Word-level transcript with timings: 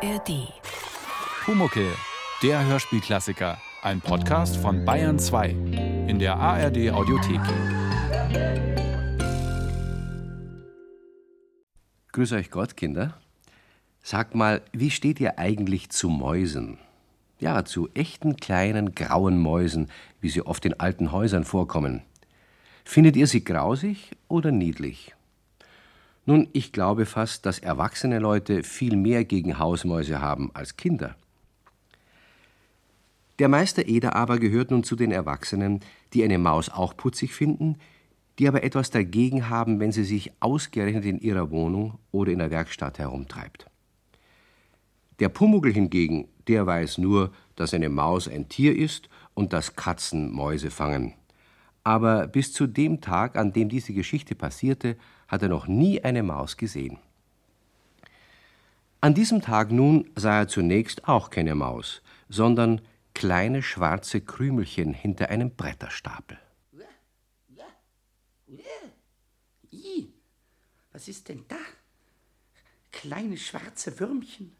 ARD. 0.00 0.52
Pumuckel, 1.44 1.88
der 2.44 2.64
Hörspielklassiker. 2.64 3.58
Ein 3.82 4.00
Podcast 4.00 4.56
von 4.56 4.84
Bayern 4.84 5.18
2 5.18 5.48
in 6.06 6.20
der 6.20 6.36
ARD 6.36 6.92
Audiothek. 6.92 7.40
Grüß 12.12 12.30
euch 12.34 12.52
Gott, 12.52 12.76
Kinder. 12.76 13.18
Sagt 14.00 14.36
mal, 14.36 14.62
wie 14.72 14.92
steht 14.92 15.18
ihr 15.18 15.36
eigentlich 15.36 15.90
zu 15.90 16.08
Mäusen? 16.08 16.78
Ja, 17.40 17.64
zu 17.64 17.88
echten 17.94 18.36
kleinen 18.36 18.94
grauen 18.94 19.36
Mäusen, 19.36 19.90
wie 20.20 20.28
sie 20.28 20.42
oft 20.42 20.64
in 20.64 20.78
alten 20.78 21.10
Häusern 21.10 21.42
vorkommen. 21.42 22.02
Findet 22.84 23.16
ihr 23.16 23.26
sie 23.26 23.42
grausig 23.42 24.12
oder 24.28 24.52
niedlich? 24.52 25.16
Nun, 26.28 26.46
ich 26.52 26.72
glaube 26.72 27.06
fast, 27.06 27.46
dass 27.46 27.58
erwachsene 27.58 28.18
Leute 28.18 28.62
viel 28.62 28.96
mehr 28.96 29.24
gegen 29.24 29.58
Hausmäuse 29.58 30.20
haben 30.20 30.50
als 30.52 30.76
Kinder. 30.76 31.16
Der 33.38 33.48
Meister 33.48 33.88
Eder 33.88 34.14
aber 34.14 34.38
gehört 34.38 34.70
nun 34.70 34.84
zu 34.84 34.94
den 34.94 35.10
Erwachsenen, 35.10 35.80
die 36.12 36.22
eine 36.22 36.36
Maus 36.36 36.68
auch 36.68 36.94
putzig 36.94 37.32
finden, 37.32 37.76
die 38.38 38.46
aber 38.46 38.62
etwas 38.62 38.90
dagegen 38.90 39.48
haben, 39.48 39.80
wenn 39.80 39.90
sie 39.90 40.04
sich 40.04 40.30
ausgerechnet 40.38 41.06
in 41.06 41.18
ihrer 41.18 41.50
Wohnung 41.50 41.98
oder 42.12 42.30
in 42.30 42.40
der 42.40 42.50
Werkstatt 42.50 42.98
herumtreibt. 42.98 43.64
Der 45.20 45.30
Pumuckl 45.30 45.72
hingegen, 45.72 46.28
der 46.46 46.66
weiß 46.66 46.98
nur, 46.98 47.32
dass 47.56 47.72
eine 47.72 47.88
Maus 47.88 48.28
ein 48.28 48.50
Tier 48.50 48.76
ist 48.76 49.08
und 49.32 49.54
dass 49.54 49.76
Katzen 49.76 50.30
Mäuse 50.30 50.70
fangen. 50.70 51.14
Aber 51.84 52.26
bis 52.26 52.52
zu 52.52 52.66
dem 52.66 53.00
Tag, 53.00 53.36
an 53.36 53.52
dem 53.52 53.68
diese 53.68 53.92
Geschichte 53.92 54.34
passierte, 54.34 54.96
hat 55.26 55.42
er 55.42 55.48
noch 55.48 55.66
nie 55.66 56.02
eine 56.02 56.22
Maus 56.22 56.56
gesehen. 56.56 56.98
An 59.00 59.14
diesem 59.14 59.40
Tag 59.40 59.70
nun 59.70 60.10
sah 60.16 60.40
er 60.40 60.48
zunächst 60.48 61.06
auch 61.06 61.30
keine 61.30 61.54
Maus, 61.54 62.02
sondern 62.28 62.80
kleine 63.14 63.62
schwarze 63.62 64.20
Krümelchen 64.20 64.92
hinter 64.92 65.28
einem 65.30 65.54
Bretterstapel. 65.54 66.38
Was 70.98 71.06
ist 71.06 71.28
denn 71.28 71.44
da? 71.46 71.56
Kleine 72.90 73.36
schwarze 73.36 74.00
Würmchen. 74.00 74.50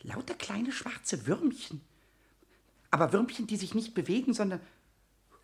Lauter 0.00 0.32
kleine 0.32 0.72
schwarze 0.72 1.26
Würmchen. 1.26 1.82
Aber 2.90 3.12
Würmchen, 3.12 3.46
die 3.46 3.58
sich 3.58 3.74
nicht 3.74 3.92
bewegen, 3.92 4.32
sondern. 4.32 4.60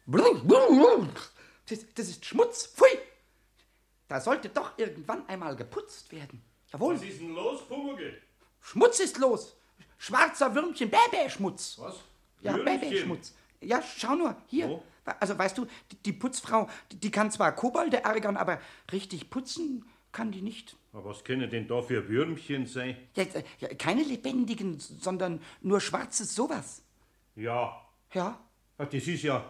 Das, 0.06 1.78
das 1.94 2.08
ist 2.08 2.24
Schmutz. 2.24 2.66
Pfui! 2.66 2.88
Da 4.08 4.20
sollte 4.20 4.48
doch 4.48 4.76
irgendwann 4.78 5.26
einmal 5.28 5.56
geputzt 5.56 6.12
werden. 6.12 6.42
Jawohl. 6.72 6.96
Was 6.96 7.02
ist 7.02 7.20
denn 7.20 7.34
los, 7.34 7.66
Pumuckl? 7.66 8.20
Schmutz 8.60 9.00
ist 9.00 9.18
los. 9.18 9.56
Schwarzer 9.98 10.54
Würmchen, 10.54 10.90
Bäbä-Schmutz. 10.90 11.78
Was? 11.78 11.96
Ja? 12.42 12.56
Bäbä-Schmutz. 12.56 13.34
Ja, 13.60 13.80
schau 13.82 14.14
nur, 14.14 14.36
hier. 14.46 14.68
Wo? 14.68 14.82
Also, 15.20 15.38
weißt 15.38 15.56
du, 15.58 15.66
die, 15.90 15.96
die 15.96 16.12
Putzfrau, 16.12 16.68
die, 16.92 16.96
die 16.96 17.10
kann 17.10 17.30
zwar 17.30 17.52
Kobolde 17.54 18.02
ärgern, 18.04 18.36
aber 18.36 18.60
richtig 18.92 19.30
putzen 19.30 19.84
kann 20.12 20.32
die 20.32 20.42
nicht. 20.42 20.76
Aber 20.92 21.06
was 21.10 21.24
können 21.24 21.50
denn 21.50 21.66
da 21.66 21.82
für 21.82 22.08
Würmchen 22.08 22.66
sein? 22.66 22.96
Ja, 23.14 23.24
äh, 23.24 23.42
ja, 23.58 23.68
keine 23.74 24.02
lebendigen, 24.02 24.78
sondern 24.78 25.42
nur 25.60 25.80
schwarzes 25.80 26.34
sowas. 26.34 26.82
Ja, 27.36 27.84
Ja? 28.12 28.38
ja, 28.78 28.84
das 28.84 28.94
ist 29.06 29.22
ja. 29.22 29.44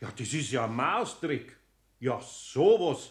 Ja, 0.00 0.08
das 0.16 0.32
ist 0.32 0.50
ja 0.52 0.64
ein 0.64 0.74
Maustrick. 0.76 1.56
Ja, 2.00 2.20
sowas. 2.20 3.10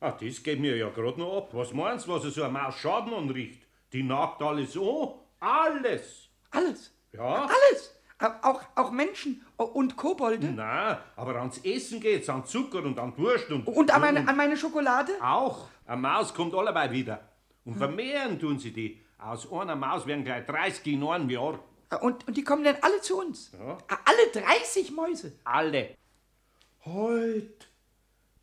Ah, 0.00 0.12
das 0.12 0.42
geht 0.42 0.60
mir 0.60 0.76
ja 0.76 0.88
grad 0.90 1.18
noch 1.18 1.38
ab. 1.38 1.48
Was 1.52 1.72
meinst 1.72 2.06
du, 2.06 2.12
was 2.12 2.22
so 2.22 2.42
eine 2.44 2.52
Maus 2.52 2.76
Schaden 2.76 3.12
anrichtet? 3.12 3.66
Die 3.92 4.02
nagt 4.04 4.40
alles 4.42 4.76
an. 4.76 5.08
Alles. 5.40 6.28
Alles. 6.50 6.92
Ja? 7.12 7.46
Alles. 7.46 7.94
Au- 8.20 8.50
Auch, 8.50 8.62
auch 8.76 8.90
Menschen 8.90 9.44
und 9.56 9.96
Kobolde. 9.96 10.48
Na, 10.54 11.00
aber 11.16 11.36
ans 11.36 11.58
Essen 11.64 12.00
geht's, 12.00 12.28
an 12.28 12.44
Zucker 12.44 12.82
und 12.84 12.98
an 12.98 13.16
Wurst 13.16 13.50
und. 13.50 13.66
Und 13.66 13.90
an 13.92 14.00
meine, 14.00 14.28
an 14.28 14.36
meine 14.36 14.56
Schokolade? 14.56 15.12
Auch. 15.22 15.68
Eine 15.86 16.00
Maus 16.00 16.32
kommt 16.34 16.54
allebei 16.54 16.90
wieder. 16.92 17.20
Und 17.64 17.76
vermehren 17.76 18.38
tun 18.38 18.58
sie 18.58 18.72
die. 18.72 19.00
Aus 19.18 19.50
einer 19.52 19.74
Maus 19.76 20.06
werden 20.06 20.24
gleich 20.24 20.46
30 20.46 20.86
in 20.94 21.04
einem 21.04 21.28
Jahr. 21.30 21.58
Und, 22.02 22.26
und 22.28 22.36
die 22.36 22.44
kommen 22.44 22.62
dann 22.64 22.76
alle 22.82 23.00
zu 23.00 23.18
uns. 23.18 23.50
Ja. 23.58 23.78
Alle 24.04 24.44
30 24.44 24.92
Mäuse. 24.92 25.32
Alle. 25.44 25.96
Halt! 26.84 27.68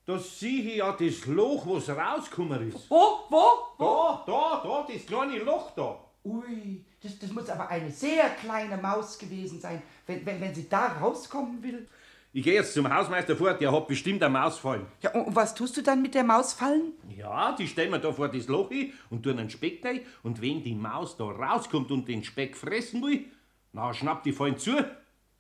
Da 0.06 0.20
sehe 0.20 0.62
ich 0.62 0.76
ja 0.78 0.92
das 0.92 1.26
Loch, 1.26 1.66
was 1.66 1.90
rausgekommen 1.90 2.70
ist. 2.70 2.90
Wo? 2.90 3.26
Wo? 3.30 3.44
Da, 3.80 4.24
da, 4.28 4.62
da, 4.64 4.88
das 4.94 5.06
kleine 5.06 5.40
Loch 5.40 5.72
da. 5.76 6.00
Ui, 6.24 6.86
das, 7.02 7.18
das 7.18 7.32
muss 7.32 7.50
aber 7.50 7.70
eine 7.70 7.90
sehr 7.90 8.30
kleine 8.30 8.78
Maus 8.78 9.18
gewesen 9.18 9.60
sein, 9.60 9.82
wenn, 10.06 10.26
wenn, 10.26 10.42
wenn 10.42 10.54
sie 10.54 10.70
da 10.70 10.88
rauskommen 11.00 11.62
will. 11.64 11.88
Ich 12.34 12.44
gehe 12.44 12.56
jetzt 12.56 12.74
zum 12.74 12.94
Hausmeister 12.94 13.36
fort, 13.36 13.62
der 13.62 13.72
hat 13.72 13.88
bestimmt 13.88 14.22
eine 14.22 14.34
Maus 14.38 14.60
fallen. 14.60 14.86
Ja, 15.02 15.12
und, 15.12 15.28
und 15.28 15.36
was 15.36 15.56
tust 15.56 15.78
du 15.78 15.82
dann 15.82 16.02
mit 16.02 16.14
der 16.16 16.24
Maus 16.24 16.54
fallen? 16.54 16.92
Ja, 17.16 17.56
die 17.56 17.68
stellen 17.68 17.92
wir 17.92 18.00
da 18.00 18.12
vor 18.12 18.28
das 18.28 18.48
Loch 18.48 18.70
hin 18.70 18.92
und 19.10 19.24
tun 19.24 19.40
einen 19.40 19.50
Speck 19.50 19.86
rein. 19.86 20.02
Und 20.22 20.42
wenn 20.42 20.62
die 20.62 20.76
Maus 20.76 21.16
da 21.16 21.24
rauskommt 21.24 21.92
und 21.92 22.08
den 22.08 22.24
Speck 22.24 22.58
fressen 22.58 23.02
will, 23.02 23.26
na 23.72 23.94
schnappt 23.94 24.26
die 24.26 24.34
Fallen 24.34 24.58
zu 24.58 24.76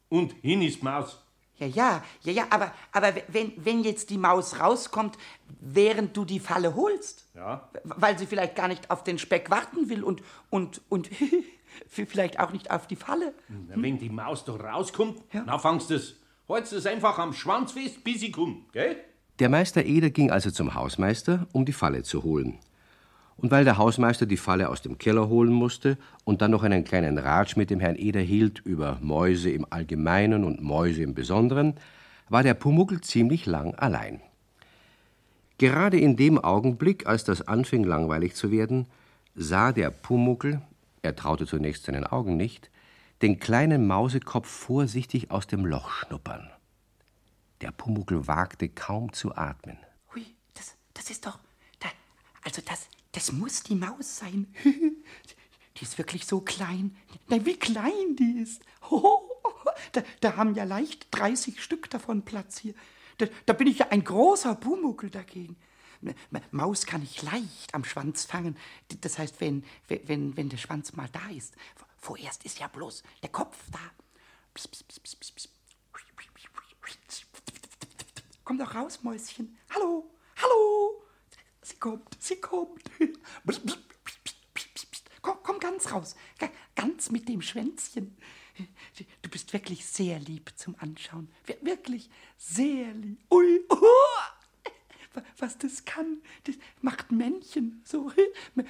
und 0.07 0.33
hin 0.41 0.61
ist 0.61 0.81
die 0.81 0.85
Maus. 0.85 1.21
Ja, 1.57 1.67
ja, 1.67 2.03
ja, 2.23 2.31
ja, 2.33 2.43
aber, 2.49 2.73
aber 2.91 3.13
wenn, 3.29 3.53
wenn 3.57 3.83
jetzt 3.83 4.09
die 4.09 4.17
Maus 4.17 4.59
rauskommt, 4.59 5.17
während 5.61 6.15
du 6.17 6.25
die 6.25 6.39
Falle 6.39 6.75
holst, 6.75 7.25
Ja, 7.33 7.69
weil 7.83 8.17
sie 8.19 8.25
vielleicht 8.25 8.55
gar 8.55 8.67
nicht 8.67 8.91
auf 8.91 9.03
den 9.03 9.17
Speck 9.17 9.49
warten 9.49 9.89
will 9.89 10.03
und, 10.03 10.21
und, 10.49 10.81
und 10.89 11.09
vielleicht 11.87 12.39
auch 12.39 12.51
nicht 12.51 12.71
auf 12.71 12.87
die 12.87 12.95
Falle. 12.97 13.33
Na, 13.47 13.75
wenn 13.81 13.97
die 13.97 14.09
Maus 14.09 14.43
da 14.45 14.53
rauskommt, 14.53 15.21
Ja. 15.31 15.43
na 15.45 15.57
fangst 15.57 15.89
du 15.89 15.95
es. 15.95 16.15
Haltst 16.47 16.73
es 16.73 16.85
einfach 16.85 17.17
am 17.19 17.33
Schwanz 17.33 17.71
fest, 17.71 18.03
bis 18.03 18.19
sie 18.19 18.31
kommt, 18.31 18.71
gell? 18.73 18.97
Der 19.39 19.49
Meister 19.49 19.83
Eder 19.83 20.09
ging 20.11 20.31
also 20.31 20.51
zum 20.51 20.75
Hausmeister, 20.75 21.47
um 21.53 21.65
die 21.65 21.73
Falle 21.73 22.03
zu 22.03 22.23
holen. 22.23 22.59
Und 23.37 23.51
weil 23.51 23.65
der 23.65 23.77
Hausmeister 23.77 24.25
die 24.25 24.37
Falle 24.37 24.69
aus 24.69 24.81
dem 24.81 24.97
Keller 24.97 25.27
holen 25.27 25.51
musste 25.51 25.97
und 26.23 26.41
dann 26.41 26.51
noch 26.51 26.63
einen 26.63 26.83
kleinen 26.83 27.17
Ratsch 27.17 27.57
mit 27.57 27.69
dem 27.69 27.79
Herrn 27.79 27.97
Eder 27.97 28.21
hielt 28.21 28.59
über 28.59 28.97
Mäuse 29.01 29.49
im 29.49 29.65
Allgemeinen 29.69 30.45
und 30.45 30.61
Mäuse 30.61 31.03
im 31.03 31.13
Besonderen, 31.13 31.75
war 32.29 32.43
der 32.43 32.53
Pumuckl 32.53 33.01
ziemlich 33.01 33.45
lang 33.45 33.75
allein. 33.75 34.21
Gerade 35.57 35.99
in 35.99 36.17
dem 36.17 36.37
Augenblick, 36.37 37.07
als 37.07 37.23
das 37.23 37.47
anfing 37.47 37.83
langweilig 37.83 38.35
zu 38.35 38.51
werden, 38.51 38.87
sah 39.35 39.71
der 39.71 39.89
Pumuckl, 39.89 40.61
er 41.01 41.15
traute 41.15 41.45
zunächst 41.45 41.85
seinen 41.85 42.05
Augen 42.05 42.35
nicht, 42.35 42.69
den 43.21 43.39
kleinen 43.39 43.87
Mausekopf 43.87 44.49
vorsichtig 44.49 45.31
aus 45.31 45.47
dem 45.47 45.65
Loch 45.65 45.89
schnuppern. 45.91 46.49
Der 47.61 47.71
Pumuckl 47.71 48.27
wagte 48.27 48.67
kaum 48.67 49.13
zu 49.13 49.35
atmen. 49.35 49.77
Hui, 50.13 50.25
das, 50.53 50.75
das 50.93 51.09
ist 51.09 51.25
doch. 51.25 51.39
Da, 51.79 51.87
also, 52.43 52.61
das, 52.65 52.89
das 53.15 53.31
muss 53.31 53.63
die 53.63 53.75
Maus 53.75 54.17
sein. 54.17 54.53
Die 55.77 55.83
ist 55.83 55.97
wirklich 55.97 56.25
so 56.25 56.39
klein. 56.39 56.95
Nein, 57.27 57.45
wie 57.45 57.57
klein 57.57 58.15
die 58.15 58.39
ist. 58.41 58.61
Da, 59.91 60.03
da 60.21 60.37
haben 60.37 60.55
ja 60.55 60.63
leicht 60.63 61.07
30 61.11 61.61
Stück 61.61 61.89
davon 61.89 62.23
Platz 62.23 62.57
hier. 62.57 62.73
Da, 63.17 63.27
da 63.45 63.53
bin 63.53 63.67
ich 63.67 63.79
ja 63.79 63.87
ein 63.89 64.03
großer 64.03 64.55
Pumuckel 64.55 65.09
dagegen. 65.09 65.57
Maus 66.51 66.85
kann 66.85 67.03
ich 67.03 67.21
leicht 67.21 67.73
am 67.73 67.83
Schwanz 67.83 68.25
fangen. 68.25 68.57
Das 69.01 69.17
heißt, 69.17 69.39
wenn, 69.41 69.63
wenn, 69.87 70.35
wenn 70.37 70.49
der 70.49 70.57
Schwanz 70.57 70.93
mal 70.93 71.09
da 71.11 71.29
ist. 71.29 71.55
Vorerst 71.97 72.45
ist 72.45 72.59
ja 72.59 72.67
bloß 72.67 73.03
der 73.21 73.29
Kopf 73.29 73.57
da. 73.71 73.79
Komm 78.43 78.57
doch 78.57 78.75
raus, 78.75 78.99
Mäuschen. 79.03 79.57
Hallo, 79.73 80.09
hallo. 80.37 81.04
Sie 81.65 81.77
kommt, 81.77 82.21
sie 82.21 82.35
kommt. 82.35 82.83
Komm, 85.21 85.37
komm 85.41 85.59
ganz 85.59 85.91
raus. 85.91 86.15
Ga- 86.37 86.51
Ganz 86.75 87.09
mit 87.09 87.27
dem 87.27 87.41
Schwänzchen. 87.41 88.15
Du 89.23 89.29
bist 89.29 89.51
wirklich 89.53 89.83
sehr 89.85 90.19
lieb 90.19 90.51
zum 90.55 90.75
Anschauen. 90.79 91.27
Wir- 91.45 91.57
Wirklich 91.61 92.09
sehr 92.37 92.93
lieb. 92.93 93.19
Ui, 93.31 93.61
oh. 93.69 93.81
Wa- 95.15 95.23
Was 95.39 95.57
das 95.57 95.85
kann, 95.85 96.21
das 96.43 96.55
macht 96.81 97.11
Männchen. 97.11 97.81
So 97.83 98.11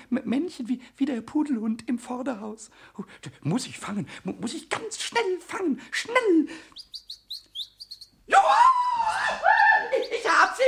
Männchen 0.10 0.70
wie, 0.70 0.82
wie 0.96 1.06
der 1.06 1.20
Pudelhund 1.22 1.90
im 1.90 2.00
Vorderhaus. 2.00 2.70
Oh, 2.98 3.04
Muss 3.42 3.66
ich 3.68 3.78
fangen, 3.78 4.08
mu- 4.24 4.34
muss 4.40 4.54
ich 4.54 4.70
ganz 4.70 5.02
schnell 5.02 5.40
fangen. 5.42 5.82
Schnell. 5.92 6.48
Ich, 9.92 10.12
ich 10.20 10.28
hab 10.30 10.56
sie! 10.56 10.64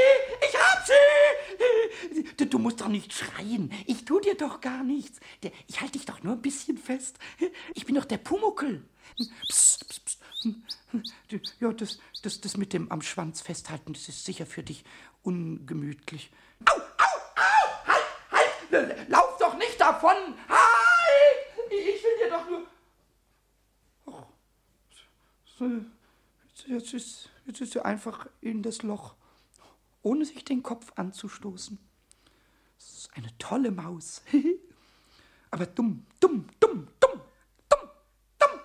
Schatzi! 0.88 2.48
Du 2.50 2.60
musst 2.60 2.82
doch 2.82 2.88
nicht 2.88 3.14
schreien. 3.14 3.72
Ich 3.86 4.06
tu 4.06 4.20
dir 4.20 4.36
doch 4.36 4.62
gar 4.62 4.84
nichts. 4.84 5.20
Ich 5.68 5.82
halte 5.82 5.94
dich 5.94 6.06
doch 6.06 6.24
nur 6.24 6.34
ein 6.34 6.42
bisschen 6.42 6.78
fest. 6.78 7.18
Ich 7.74 7.86
bin 7.86 7.96
doch 7.96 8.06
der 8.06 8.18
Pumuckel. 8.18 8.88
Psst, 9.48 9.88
psst, 9.88 10.06
psst. 10.06 10.22
Ja, 11.60 11.74
das, 11.74 12.00
das, 12.22 12.40
das 12.42 12.58
mit 12.58 12.74
dem 12.74 12.92
am 12.92 13.02
Schwanz 13.02 13.42
festhalten, 13.42 13.94
das 13.94 14.08
ist 14.08 14.24
sicher 14.24 14.46
für 14.46 14.64
dich 14.64 14.86
ungemütlich. 15.24 16.32
Au, 16.66 16.76
au, 16.76 17.18
au! 17.36 17.88
Halt, 17.88 18.52
halt! 18.72 19.10
Lauf 19.10 19.38
doch 19.40 19.58
nicht 19.58 19.80
davon! 19.80 20.16
Halt! 20.48 21.72
Ich 21.72 22.04
will 22.04 22.18
dir 22.24 22.30
doch 22.30 22.50
nur... 22.50 22.68
Oh. 24.06 24.24
Jetzt 26.68 26.94
ist, 26.94 27.30
jetzt 27.46 27.62
ist 27.62 27.74
sie 27.74 27.84
einfach 27.84 28.28
in 28.42 28.64
das 28.64 28.84
Loch 28.84 29.16
ohne 30.08 30.24
sich 30.26 30.46
den 30.46 30.64
Kopf 30.64 30.94
anzustoßen. 30.96 31.78
Das 32.78 32.90
ist 32.94 33.10
eine 33.14 33.38
tolle 33.38 33.72
Maus. 33.72 34.22
Aber 35.52 35.66
dumm, 35.66 36.06
dumm, 36.20 36.48
dumm, 36.60 36.88
dumm, 37.00 37.28
dumm, 37.70 37.90
dumm, 38.40 38.60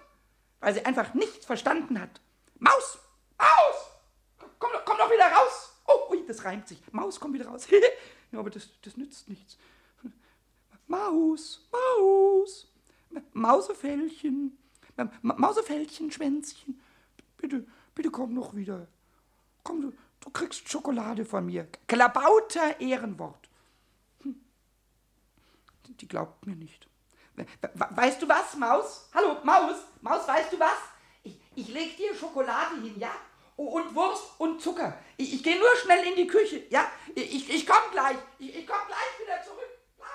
weil 0.60 0.74
sie 0.74 0.84
einfach 0.84 1.14
nichts 1.14 1.44
verstanden 1.46 2.00
hat. 2.00 2.20
Maus! 2.58 2.98
Maus! 3.38 4.46
Komm, 4.58 4.70
doch- 4.72 4.84
komm 4.84 4.98
doch 4.98 5.10
wieder 5.10 5.26
raus! 5.32 5.72
Oh, 5.86 6.12
ui, 6.12 6.24
das 6.26 6.44
reimt 6.44 6.68
sich. 6.68 6.80
Maus, 6.92 7.18
komm 7.18 7.32
wieder 7.34 7.46
raus. 7.46 7.66
ja, 8.32 8.38
aber 8.38 8.50
das, 8.50 8.68
das 8.82 8.96
nützt 8.96 9.28
nichts. 9.28 9.58
Maus, 10.86 11.66
Maus, 11.72 12.68
Ma- 13.10 13.22
Mausefällchen, 13.32 14.56
Ma- 14.96 15.10
Ma- 15.22 15.38
Mausefältchen, 15.38 16.10
Schwänzchen. 16.12 16.80
Bitte, 17.36 17.66
bitte 17.94 18.10
komm 18.10 18.34
noch 18.34 18.54
wieder. 18.54 18.86
Komm, 19.64 19.92
du, 20.22 20.30
kriegst 20.30 20.68
Schokolade 20.68 21.24
von 21.24 21.46
mir. 21.46 21.68
Klabauter 21.86 22.80
Ehrenwort. 22.80 23.48
Hm. 24.22 24.36
Die- 26.00 26.08
glaubt 26.08 26.46
mir 26.46 26.56
nicht. 26.56 26.88
We- 27.36 27.46
we- 27.60 27.88
Weißt 27.96 28.20
du 28.22 28.28
was, 28.28 28.56
Maus? 28.56 29.08
Hallo, 29.14 29.36
Maus? 29.44 29.76
Maus, 30.00 30.26
weißt 30.28 30.52
du 30.52 30.60
was? 30.60 30.78
Ich, 31.22 31.38
ich 31.54 31.68
leg 31.68 31.96
dir 31.96 32.14
Schokolade 32.14 32.80
hin, 32.82 32.94
ja? 32.98 33.10
Und 33.56 33.94
Wurst 33.94 34.24
und 34.38 34.60
Zucker. 34.60 34.98
Ich, 35.16 35.34
ich 35.34 35.42
gehe 35.42 35.58
nur 35.58 35.68
schnell 35.84 36.04
in 36.08 36.16
die 36.16 36.26
Küche, 36.26 36.62
ja? 36.70 36.84
Ich, 37.14 37.34
ich, 37.34 37.54
ich 37.54 37.66
komm 37.66 37.90
gleich. 37.92 38.16
Ich, 38.38 38.48
ich 38.56 38.66
komm 38.66 38.78
gleich 38.86 39.20
wieder 39.22 39.42
zurück. 39.44 39.68
Gleich. 39.96 40.08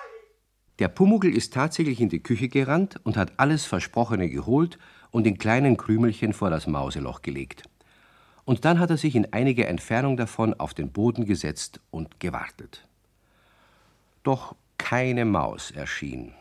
Der 0.79 0.87
Pumuckl 0.89 1.33
ist 1.35 1.53
tatsächlich 1.53 2.01
in 2.01 2.09
die 2.09 2.21
Küche 2.21 2.49
gerannt 2.49 2.99
und 3.03 3.15
hat 3.15 3.33
alles 3.39 3.65
Versprochene 3.65 4.29
geholt 4.29 4.77
und 5.11 5.25
in 5.25 5.37
kleinen 5.37 5.77
Krümelchen 5.77 6.33
vor 6.33 6.49
das 6.49 6.67
Mauseloch 6.67 7.21
gelegt. 7.21 7.63
Und 8.47 8.63
dann 8.63 8.79
hat 8.79 8.89
er 8.89 8.95
sich 8.95 9.13
in 9.13 9.33
einiger 9.33 9.67
Entfernung 9.67 10.15
davon 10.15 10.53
auf 10.53 10.73
den 10.73 10.89
Boden 10.93 11.25
gesetzt 11.25 11.81
und 11.91 12.21
gewartet. 12.21 12.87
Doch 14.23 14.55
keine 14.77 15.25
Maus 15.25 15.69
erschien. 15.71 16.33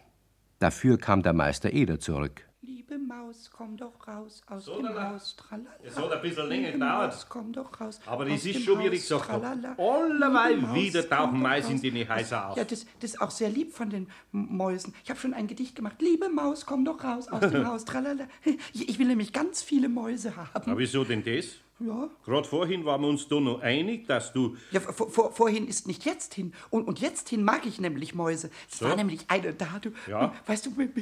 Dafür 0.60 0.98
kam 0.98 1.22
der 1.24 1.32
Meister 1.32 1.72
Eder 1.72 1.98
zurück. 1.98 2.44
Liebe 2.62 2.96
Maus, 2.96 3.50
komm 3.52 3.76
doch 3.76 4.06
raus 4.06 4.40
aus 4.46 4.66
So, 4.66 4.76
dem. 4.80 4.94
Haus. 4.96 5.34
Tralala. 5.34 5.68
Es 5.82 5.96
hat 5.98 6.12
ein 6.12 6.22
bisschen 6.22 6.48
länger 6.48 6.66
Liebe 6.68 6.78
gedauert. 6.78 7.12
Maus, 7.12 7.26
komm 7.28 7.52
doch 7.52 7.80
raus. 7.80 8.00
Aber 8.06 8.22
aus 8.24 8.30
das 8.30 8.44
ist 8.44 8.54
dem 8.54 8.62
schon, 8.62 8.78
wie 8.78 8.86
ich 8.86 9.10
Haus. 9.10 9.26
gesagt. 9.26 9.80
Allerweil 9.80 10.74
wieder 10.74 11.08
tauchen 11.08 11.42
Mais 11.42 11.68
in 11.68 11.80
die 11.80 12.08
Häuser 12.08 12.50
auf. 12.50 12.56
Ja, 12.56 12.62
das, 12.62 12.86
das 13.00 13.10
ist 13.14 13.20
auch 13.20 13.32
sehr 13.32 13.50
lieb 13.50 13.72
von 13.72 13.90
den 13.90 14.06
Mäusen. 14.30 14.94
Ich 15.02 15.10
habe 15.10 15.18
schon 15.18 15.34
ein 15.34 15.48
Gedicht 15.48 15.74
gemacht. 15.74 16.00
Liebe 16.00 16.28
Maus, 16.28 16.66
komm 16.66 16.84
doch 16.84 17.02
raus 17.02 17.26
aus 17.26 17.40
dem 17.50 17.66
Haus. 17.66 17.84
Tralala. 17.84 18.28
Ich 18.72 18.88
ich 18.88 18.98
will 19.00 19.08
nämlich 19.08 19.32
ganz 19.32 19.60
viele 19.60 19.88
Mäuse 19.88 20.36
haben. 20.36 20.50
Aber 20.70 20.78
wieso 20.78 21.02
denn 21.02 21.24
das? 21.24 21.46
Ja. 21.78 22.08
Gerade 22.24 22.48
vorhin 22.48 22.86
waren 22.86 23.02
wir 23.02 23.08
uns 23.08 23.28
da 23.28 23.38
noch 23.38 23.60
einig, 23.60 24.06
dass 24.06 24.32
du. 24.32 24.56
Ja, 24.70 24.80
vor, 24.80 25.10
vor, 25.10 25.32
vorhin 25.32 25.68
ist 25.68 25.86
nicht 25.86 26.06
jetzt 26.06 26.32
hin. 26.32 26.54
Und, 26.70 26.88
und 26.88 27.00
jetzt 27.00 27.28
hin 27.28 27.44
mag 27.44 27.66
ich 27.66 27.78
nämlich 27.78 28.14
Mäuse. 28.14 28.48
Es 28.70 28.78
So? 28.78 28.86
war 28.86 28.96
nämlich 28.96 29.26
eine 29.28 29.52
da, 29.52 29.78
du. 29.82 29.90
Ja. 30.08 30.32
Weißt 30.46 30.64
du, 30.64 30.70
mit, 30.70 30.92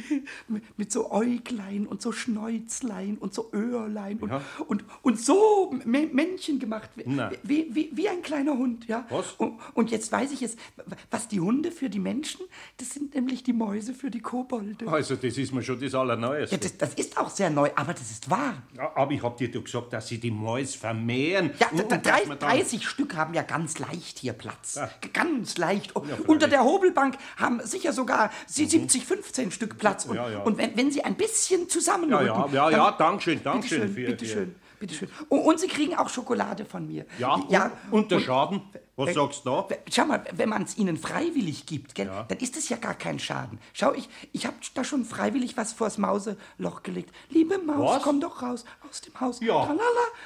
mit, 0.76 0.91
so 0.91 1.12
Äuglein 1.12 1.87
und 1.87 2.03
so 2.03 2.11
Schnäuzlein 2.11 3.19
und 3.19 3.32
so 3.35 3.50
Öhrlein 3.53 4.19
und, 4.19 4.31
Ja. 4.31 4.43
und, 4.67 4.85
und 5.03 5.21
so 5.21 5.73
Männchen 5.85 6.59
gemacht. 6.59 6.91
Wie, 7.44 7.69
wie, 7.73 7.91
wie 7.94 8.09
ein 8.09 8.23
kleiner 8.23 8.59
Hund, 8.59 8.88
ja. 8.88 9.06
Was? 9.11 9.32
Und, 9.35 9.61
und 9.75 9.93
jetzt 9.93 10.11
weiß 10.11 10.32
ich 10.32 10.43
es, 10.43 10.56
was 11.09 11.29
die 11.29 11.38
Hunde 11.38 11.70
für 11.70 11.88
die 11.88 12.00
Menschen, 12.00 12.41
das 12.79 12.91
sind 12.91 13.15
nämlich 13.15 13.44
die 13.44 13.53
Mäuse 13.53 13.94
für 13.94 14.11
die 14.11 14.20
Kobolde. 14.20 14.88
Also, 14.88 15.15
das 15.15 15.38
ist 15.38 15.53
mir 15.55 15.62
schon 15.62 15.79
das 15.79 15.94
Allerneueste. 15.94 16.56
Ja, 16.56 16.61
das, 16.61 16.77
das 16.79 16.94
ist 16.94 17.17
auch 17.17 17.31
sehr 17.31 17.50
neu, 17.50 17.70
aber 17.77 17.93
das 17.94 18.11
ist 18.11 18.29
wahr. 18.29 18.61
Ja, 18.77 18.91
aber 18.97 19.12
ich 19.12 19.23
hab 19.23 19.37
dir 19.37 19.49
doch 19.50 19.62
gesagt, 19.62 19.93
dass 19.93 20.09
sie 20.09 20.19
die 20.19 20.32
Mäuse 20.32 20.63
vermehren. 20.72 21.50
Ja, 21.58 21.69
Und- 21.69 21.78
da, 21.90 21.96
und 21.96 22.06
drei, 22.06 22.20
dass 22.20 22.28
wir 22.28 22.37
dann- 22.37 22.50
30 22.50 22.88
Stück 22.88 23.16
haben 23.16 23.34
ja 23.34 23.43
ganz 23.43 23.78
leicht 23.78 24.19
hier 24.19 24.32
Platz. 24.32 24.76
Ja. 24.76 24.90
Ganz 25.12 25.58
leicht. 25.58 25.93
Freilich. 25.93 26.28
Unter 26.28 26.49
der 26.49 26.64
Hobelbank 26.64 27.16
haben 27.37 27.61
sicher 27.64 27.93
sogar 27.93 28.31
sie 28.46 28.66
70, 28.66 29.05
15 29.05 29.50
Stück 29.50 29.78
Platz. 29.78 30.05
Und, 30.05 30.12
Mhm. 30.12 30.16
Ja, 30.16 30.31
ja. 30.31 30.38
und 30.43 30.56
wenn, 30.58 30.76
wenn 30.76 30.90
sie 30.90 31.05
ein 31.05 31.16
bisschen 31.16 31.69
zusammenrücken... 31.69 32.26
Ja, 32.26 32.46
ja, 32.52 32.70
ja, 32.70 32.76
ja, 32.76 32.90
Dankeschön, 32.93 33.43
Dankeschön. 33.43 33.81
schön, 33.82 33.94
für- 33.94 34.06
bitte 34.06 34.49
für- 34.92 35.06
schön, 35.06 35.08
bitte 35.08 35.19
schön. 35.19 35.26
Und, 35.28 35.40
und 35.40 35.60
sie 35.60 35.69
kriegen 35.69 35.94
auch 35.96 36.08
Schokolade 36.08 36.64
von 36.64 36.86
mir. 36.86 37.06
Ja, 37.19 37.40
ja 37.48 37.70
und, 37.90 38.00
und 38.02 38.10
der 38.10 38.20
Schaden? 38.20 38.62
Was 38.96 39.10
äh, 39.10 39.12
sagst 39.14 39.44
du 39.44 39.50
da? 39.50 39.66
Schau 39.90 40.04
mal, 40.04 40.22
wenn 40.32 40.48
man 40.48 40.62
es 40.62 40.76
ihnen 40.78 40.96
freiwillig 40.96 41.66
gibt, 41.66 41.94
gell, 41.96 42.06
Ja. 42.06 42.22
dann 42.25 42.38
ist 42.38 42.56
es 42.56 42.69
ja 42.69 42.76
gar 42.76 42.94
kein 42.94 43.19
Schaden. 43.19 43.58
Schau, 43.72 43.92
ich, 43.92 44.08
ich 44.32 44.46
habe 44.46 44.56
da 44.75 44.84
schon 44.84 45.04
freiwillig 45.04 45.56
was 45.56 45.72
vors 45.72 45.98
Mauseloch 45.98 46.82
gelegt. 46.84 47.12
Liebe 47.31 47.58
Maus, 47.58 47.96
Was? 47.96 48.02
komm 48.02 48.20
doch 48.20 48.40
raus 48.42 48.64
aus 48.88 49.00
dem 49.00 49.19
Haus. 49.20 49.40
Ja. 49.40 49.64
Tralala. 49.64 49.81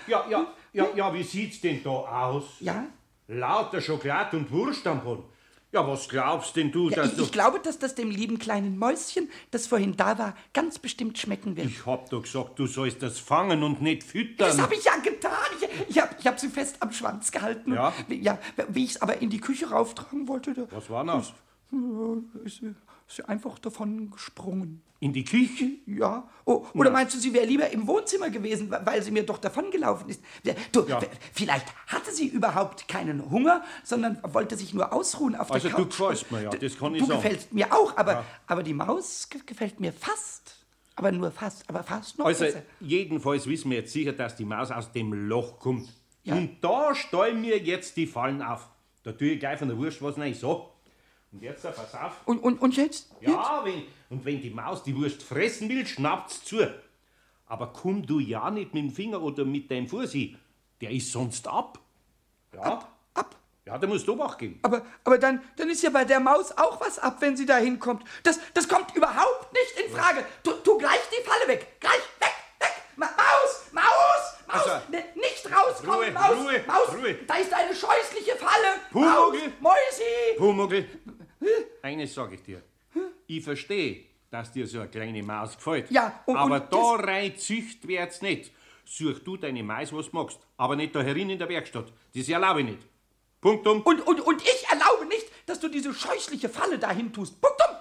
Ja, 0.06 0.24
ja, 0.28 0.46
ja, 0.74 0.86
ja, 0.94 1.14
wie 1.14 1.22
sieht's 1.22 1.60
denn 1.62 1.82
da 1.82 1.90
aus? 1.90 2.44
Ja? 2.60 2.84
Lauter 3.28 3.80
Schokolade 3.80 4.36
und 4.36 4.50
Wurst 4.50 4.86
am 4.86 5.02
Boden. 5.02 5.24
Ja, 5.70 5.86
was 5.86 6.08
glaubst 6.08 6.56
denn 6.56 6.72
du, 6.72 6.88
Ja, 6.88 6.96
dass 6.96 7.10
ich, 7.10 7.16
du... 7.18 7.22
ich 7.24 7.32
glaube, 7.32 7.60
dass 7.60 7.78
das 7.78 7.94
dem 7.94 8.10
lieben 8.10 8.38
kleinen 8.38 8.78
Mäuschen, 8.78 9.28
das 9.50 9.66
vorhin 9.66 9.96
da 9.96 10.18
war, 10.18 10.34
ganz 10.54 10.78
bestimmt 10.78 11.18
schmecken 11.18 11.56
wird. 11.56 11.66
Ich 11.66 11.84
hab 11.84 12.08
doch 12.08 12.22
gesagt, 12.22 12.58
du 12.58 12.66
sollst 12.66 13.02
das 13.02 13.18
fangen 13.18 13.62
und 13.62 13.82
nicht 13.82 14.02
füttern. 14.02 14.48
das 14.48 14.58
habe 14.58 14.74
ich 14.74 14.84
ja 14.84 14.96
getan. 14.96 15.30
Ich, 15.60 15.90
ich 15.90 16.00
habe 16.00 16.14
ich 16.18 16.26
hab 16.26 16.40
sie 16.40 16.48
fest 16.48 16.76
am 16.80 16.92
Schwanz 16.92 17.30
gehalten. 17.30 17.74
Ja? 17.74 17.92
Und, 18.08 18.22
ja 18.22 18.38
wie 18.68 18.84
ich 18.84 18.92
es 18.92 19.02
aber 19.02 19.20
in 19.20 19.28
die 19.28 19.40
Küche 19.40 19.68
rauftragen 19.68 20.26
wollte, 20.26 20.54
da 20.54 20.62
Was 20.70 20.88
war 20.88 21.04
das? 21.04 21.34
Ist 23.08 23.16
sie, 23.16 23.24
einfach 23.28 23.58
davon 23.58 24.10
gesprungen. 24.10 24.82
In 25.00 25.12
die 25.12 25.24
Küche? 25.24 25.70
Ja. 25.86 26.28
Oh, 26.44 26.66
oder 26.74 26.90
meinst 26.90 27.14
du, 27.14 27.20
sie 27.20 27.32
wäre 27.32 27.46
lieber 27.46 27.70
im 27.70 27.86
Wohnzimmer 27.86 28.30
gewesen, 28.30 28.68
weil 28.84 29.00
sie 29.00 29.12
mir 29.12 29.24
doch 29.24 29.38
davongelaufen 29.38 30.08
ist? 30.08 30.20
Ja, 30.42 30.54
Du, 30.72 30.84
Ja. 30.88 31.00
vielleicht 31.32 31.66
hatte 31.86 32.10
sie 32.12 32.26
überhaupt 32.26 32.88
keinen 32.88 33.30
Hunger, 33.30 33.62
sondern 33.84 34.18
wollte 34.24 34.56
sich 34.56 34.74
nur 34.74 34.92
ausruhen 34.92 35.36
auf 35.36 35.52
Also 35.52 35.68
der 35.68 35.76
du 35.76 35.84
Couch. 35.84 35.98
gefällst 35.98 36.32
mir, 36.32 36.42
ja, 36.42 36.50
das 36.50 36.76
kann 36.76 36.94
ich 36.96 37.00
Du 37.00 37.06
sagen. 37.06 37.22
gefällst 37.22 37.52
mir 37.52 37.72
auch, 37.72 37.96
aber, 37.96 38.24
aber 38.48 38.62
die 38.64 38.74
Maus 38.74 39.28
ge- 39.30 39.40
gefällt 39.46 39.78
mir 39.78 39.92
fast. 39.92 40.56
Aber 40.96 41.12
nur 41.12 41.30
fast, 41.30 41.62
aber 41.70 41.84
fast 41.84 42.18
noch 42.18 42.26
Also, 42.26 42.44
besser. 42.44 42.62
jedenfalls 42.80 43.46
wissen 43.46 43.70
wir 43.70 43.78
jetzt 43.78 43.92
sicher, 43.92 44.12
dass 44.12 44.34
die 44.34 44.44
Maus 44.44 44.72
aus 44.72 44.90
dem 44.90 45.12
Loch 45.12 45.60
kommt. 45.60 45.88
Ja. 46.24 46.34
Und 46.34 46.58
da 46.60 46.92
stellen 46.96 47.40
wir 47.44 47.58
jetzt 47.58 47.96
die 47.96 48.08
Fallen 48.08 48.42
auf. 48.42 48.68
Da 49.04 49.12
tue 49.12 49.28
ich 49.28 49.38
gleich 49.38 49.60
von 49.60 49.68
der 49.68 49.78
Wurst 49.78 50.02
was 50.02 50.18
rein. 50.18 50.34
So. 50.34 50.70
Und 51.32 51.42
jetzt, 51.42 51.64
äh, 51.64 51.72
pass 51.72 51.94
auf. 51.94 52.12
Und, 52.24 52.38
und, 52.38 52.60
und 52.60 52.76
jetzt? 52.76 53.10
jetzt? 53.20 53.28
Ja, 53.32 53.60
wenn, 53.64 53.84
und 54.10 54.24
wenn 54.24 54.40
die 54.40 54.50
Maus 54.50 54.82
die 54.82 54.96
Wurst 54.96 55.22
fressen 55.22 55.68
will, 55.68 55.86
schnappt's 55.86 56.44
zu. 56.44 56.66
Aber 57.46 57.72
komm 57.72 58.06
du 58.06 58.18
ja 58.18 58.50
nicht 58.50 58.74
mit 58.74 58.82
dem 58.84 58.90
Finger 58.90 59.22
oder 59.22 59.44
mit 59.44 59.70
deinem 59.70 59.88
Fuß 59.88 60.12
hin. 60.12 60.38
Der 60.80 60.90
ist 60.90 61.10
sonst 61.12 61.46
ab. 61.48 61.78
Ja? 62.54 62.60
Ab, 62.62 62.92
ab. 63.14 63.36
Ja, 63.66 63.76
da 63.76 63.86
musst 63.86 64.08
du 64.08 64.18
wach 64.18 64.38
gehen. 64.38 64.58
Aber, 64.62 64.82
aber 65.04 65.18
dann, 65.18 65.42
dann 65.56 65.68
ist 65.68 65.82
ja 65.82 65.90
bei 65.90 66.04
der 66.04 66.20
Maus 66.20 66.52
auch 66.56 66.80
was 66.80 66.98
ab, 66.98 67.16
wenn 67.20 67.36
sie 67.36 67.44
da 67.44 67.58
hinkommt. 67.58 68.02
Das, 68.22 68.40
das 68.54 68.66
kommt 68.66 68.94
überhaupt 68.96 69.52
nicht 69.52 69.86
in 69.86 69.94
Frage. 69.94 70.24
Tu, 70.42 70.52
tu 70.64 70.78
gleich 70.78 71.00
die 71.10 71.22
Falle 71.28 71.48
weg. 71.48 71.76
Gleich 71.80 72.00
weg, 72.20 72.34
weg. 72.60 72.70
Ma 72.96 73.06
Maus, 73.06 73.72
Maus, 73.72 73.84
Maus. 74.46 74.66
Also, 74.66 74.70
Ne, 74.90 75.04
nicht 75.16 75.46
rauskommen, 75.52 75.94
Ruhe, 75.98 76.10
Maus. 76.12 76.30
Ruhe, 76.36 76.64
Maus, 76.66 76.94
Ruhe. 76.94 77.14
da 77.26 77.34
ist 77.36 77.52
eine 77.52 77.74
scheußliche 77.74 78.36
Falle. 78.36 78.80
Maus, 78.92 79.30
Pumuckl. 79.32 79.52
Mäusi. 79.60 80.36
Pumuckl, 80.38 80.86
eines 81.82 82.14
sage 82.14 82.34
ich 82.36 82.42
dir. 82.42 82.62
Ich 83.26 83.44
verstehe, 83.44 84.04
dass 84.30 84.52
dir 84.52 84.66
so 84.66 84.80
eine 84.80 84.88
kleine 84.88 85.22
Maus 85.22 85.56
gefällt. 85.56 85.90
Ja, 85.90 86.22
und- 86.26 86.36
aber 86.36 86.62
und 86.62 86.72
da 86.72 86.92
rein 87.04 87.36
zücht 87.36 87.86
wird's 87.86 88.22
nicht. 88.22 88.52
Such 88.84 89.18
du 89.22 89.36
deine 89.36 89.62
Mais, 89.62 89.92
was 89.92 90.10
du 90.10 90.16
magst. 90.16 90.38
Aber 90.56 90.74
nicht 90.74 90.94
da 90.94 91.02
herin 91.02 91.28
in 91.30 91.38
der 91.38 91.48
Werkstatt. 91.48 91.92
Das 92.14 92.28
erlaube 92.28 92.60
ich 92.60 92.66
nicht. 92.66 92.78
Punktum. 93.40 93.82
Und, 93.82 94.00
und, 94.06 94.20
und 94.20 94.42
ich 94.42 94.64
erlaube 94.70 95.06
nicht, 95.06 95.26
dass 95.46 95.60
du 95.60 95.68
diese 95.68 95.92
scheußliche 95.94 96.48
Falle 96.48 96.78
dahin 96.78 97.12
tust. 97.12 97.38
Punktum. 97.40 97.76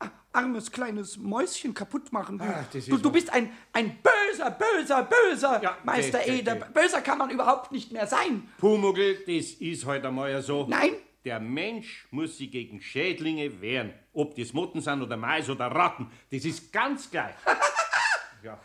Ah, 0.00 0.08
Armes 0.32 0.70
kleines 0.72 1.16
Mäuschen 1.16 1.72
kaputt 1.72 2.12
machen. 2.12 2.40
Ist 2.72 2.90
du, 2.90 2.98
du 2.98 3.10
bist 3.12 3.30
ein, 3.32 3.50
ein 3.72 3.98
böser, 4.02 4.50
böser, 4.50 5.04
böser 5.04 5.62
Ja, 5.62 5.78
Meister 5.84 6.26
Eder. 6.26 6.56
Böser 6.56 7.00
kann 7.00 7.18
man 7.18 7.30
überhaupt 7.30 7.70
nicht 7.72 7.92
mehr 7.92 8.06
sein. 8.06 8.48
Pumuckl, 8.58 9.18
das 9.26 9.52
ist 9.52 9.86
halt 9.86 10.04
einmal 10.04 10.30
ja 10.32 10.42
so. 10.42 10.66
Nein. 10.68 10.92
Der 11.24 11.38
Mensch 11.38 12.06
muss 12.10 12.38
sich 12.38 12.50
gegen 12.50 12.80
Schädlinge 12.80 13.60
wehren. 13.60 13.92
Ob 14.14 14.34
das 14.36 14.52
Motten 14.54 14.80
sind 14.80 15.02
oder 15.02 15.16
Mais 15.16 15.48
oder 15.50 15.66
Ratten. 15.66 16.10
Das 16.32 16.44
ist 16.44 16.72
ganz 16.72 17.10
gleich. 17.10 17.34
ja. 18.42 18.58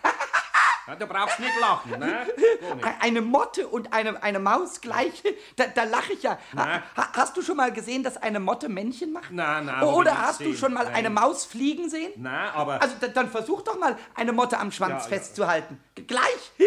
ja. 0.87 0.95
Da 0.95 1.05
brauchst 1.05 1.39
du 1.39 1.43
nicht 1.43 1.59
lachen, 1.59 1.99
ne? 1.99 2.25
Nicht. 2.75 2.85
Eine 3.01 3.21
Motte 3.21 3.67
und 3.67 3.91
eine, 3.91 4.21
eine 4.23 4.39
Maus 4.39 4.79
gleich, 4.81 5.21
da, 5.55 5.65
da 5.67 5.83
lache 5.83 6.13
ich 6.13 6.23
ja. 6.23 6.37
Na. 6.53 6.83
Ha, 6.95 7.09
hast 7.13 7.35
du 7.35 7.41
schon 7.41 7.57
mal 7.57 7.73
gesehen, 7.73 8.03
dass 8.03 8.17
eine 8.17 8.39
Motte 8.39 8.69
Männchen 8.69 9.11
macht? 9.11 9.31
Hab 9.35 9.81
ich 9.81 9.87
Oder 9.89 10.17
hast 10.21 10.39
du 10.41 10.53
schon 10.55 10.73
mal 10.73 10.85
Nein. 10.85 10.93
eine 10.93 11.09
Maus 11.09 11.43
fliegen 11.43 11.89
sehen? 11.89 12.13
Na, 12.17 12.51
aber. 12.53 12.81
Also 12.81 12.95
da, 13.01 13.07
dann 13.07 13.29
versuch 13.29 13.63
doch 13.63 13.77
mal, 13.79 13.97
eine 14.13 14.31
Motte 14.31 14.59
am 14.59 14.71
Schwanz 14.71 15.05
Ja, 15.05 15.11
ja. 15.11 15.17
festzuhalten. 15.17 15.83
G- 15.95 16.03
Gleich. 16.03 16.51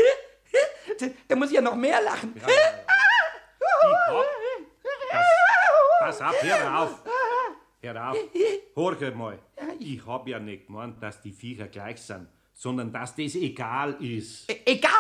Da, 1.29 1.37
muss 1.37 1.49
ich 1.51 1.55
ja 1.55 1.61
noch 1.61 1.77
mehr 1.77 2.01
lachen. 2.03 2.35
Ich 2.41 3.85
hab, 3.85 4.25
pass, 6.09 6.21
auf, 6.23 6.43
hör 6.43 6.81
auf. 6.83 7.03
Hör 7.81 8.11
auf. 8.11 8.17
Hör 9.01 9.15
mal. 9.15 9.39
Ich 9.79 10.05
hab 10.07 10.27
ja 10.29 10.39
nicht 10.39 10.67
gemeint, 10.67 11.03
dass 11.03 11.21
die 11.23 11.33
Viecher 11.33 11.69
gleich 11.69 12.01
sind, 12.01 12.27
sondern 12.53 12.93
dass 12.93 13.15
das 13.15 13.35
egal 13.35 13.97
ist. 14.03 14.51
E- 14.51 14.61
Egal, 14.67 14.91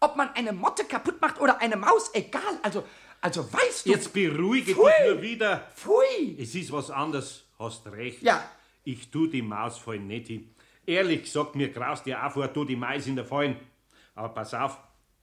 ob 0.00 0.16
man 0.16 0.30
eine 0.34 0.52
Motte 0.52 0.84
kaputt 0.84 1.20
macht 1.20 1.40
oder 1.40 1.60
eine 1.60 1.76
Maus, 1.76 2.10
egal. 2.14 2.58
Also, 2.62 2.84
also 3.20 3.52
weißt 3.52 3.86
du. 3.86 3.90
Jetzt 3.90 4.12
beruhige 4.12 4.74
Pfui. 4.74 4.90
dich 5.00 5.12
nur 5.12 5.22
wieder. 5.22 5.68
Pfui. 5.74 6.36
Es 6.38 6.54
ist 6.54 6.72
was 6.72 6.90
anderes, 6.90 7.44
hast 7.58 7.86
recht. 7.86 8.22
Ja. 8.22 8.42
Ich 8.84 9.10
tu 9.10 9.26
die 9.26 9.42
Maus 9.42 9.78
fallen 9.78 10.06
nicht 10.06 10.26
hin. 10.26 10.54
Ehrlich 10.86 11.22
gesagt, 11.22 11.54
mir 11.54 11.70
graust 11.70 12.04
ja 12.06 12.26
auch 12.26 12.32
vor, 12.32 12.52
tu 12.52 12.64
die 12.64 12.76
Mais 12.76 13.06
in 13.06 13.16
der 13.16 13.24
Fallen. 13.24 13.56
Aber 14.14 14.28
pass 14.30 14.52
auf, 14.54 14.78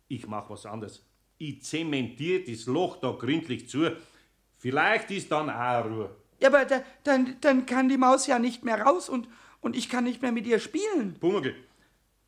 ich 0.08 0.26
mach 0.28 0.50
was 0.50 0.66
anderes. 0.66 1.06
Ich 1.38 1.62
zementiere 1.64 2.44
das 2.50 2.66
Loch 2.66 2.98
da 3.00 3.12
gründlich 3.12 3.70
zu. 3.70 3.92
Vielleicht 4.62 5.10
ist 5.10 5.32
dann 5.32 5.50
auch 5.50 5.86
Ruhe. 5.86 6.12
Ja, 6.40 6.50
aber 6.50 6.66
da, 6.66 6.84
dann, 7.04 7.36
dann 7.42 7.66
kann 7.66 7.90
die 7.90 7.98
Maus 7.98 8.28
ja 8.28 8.38
nicht 8.38 8.64
mehr 8.64 8.80
raus 8.80 9.10
und, 9.10 9.28
und 9.60 9.76
ich 9.76 9.90
kann 9.90 10.04
nicht 10.04 10.22
mehr 10.22 10.32
mit 10.32 10.46
ihr 10.46 10.60
spielen. 10.60 11.18
Pumuckl, 11.20 11.56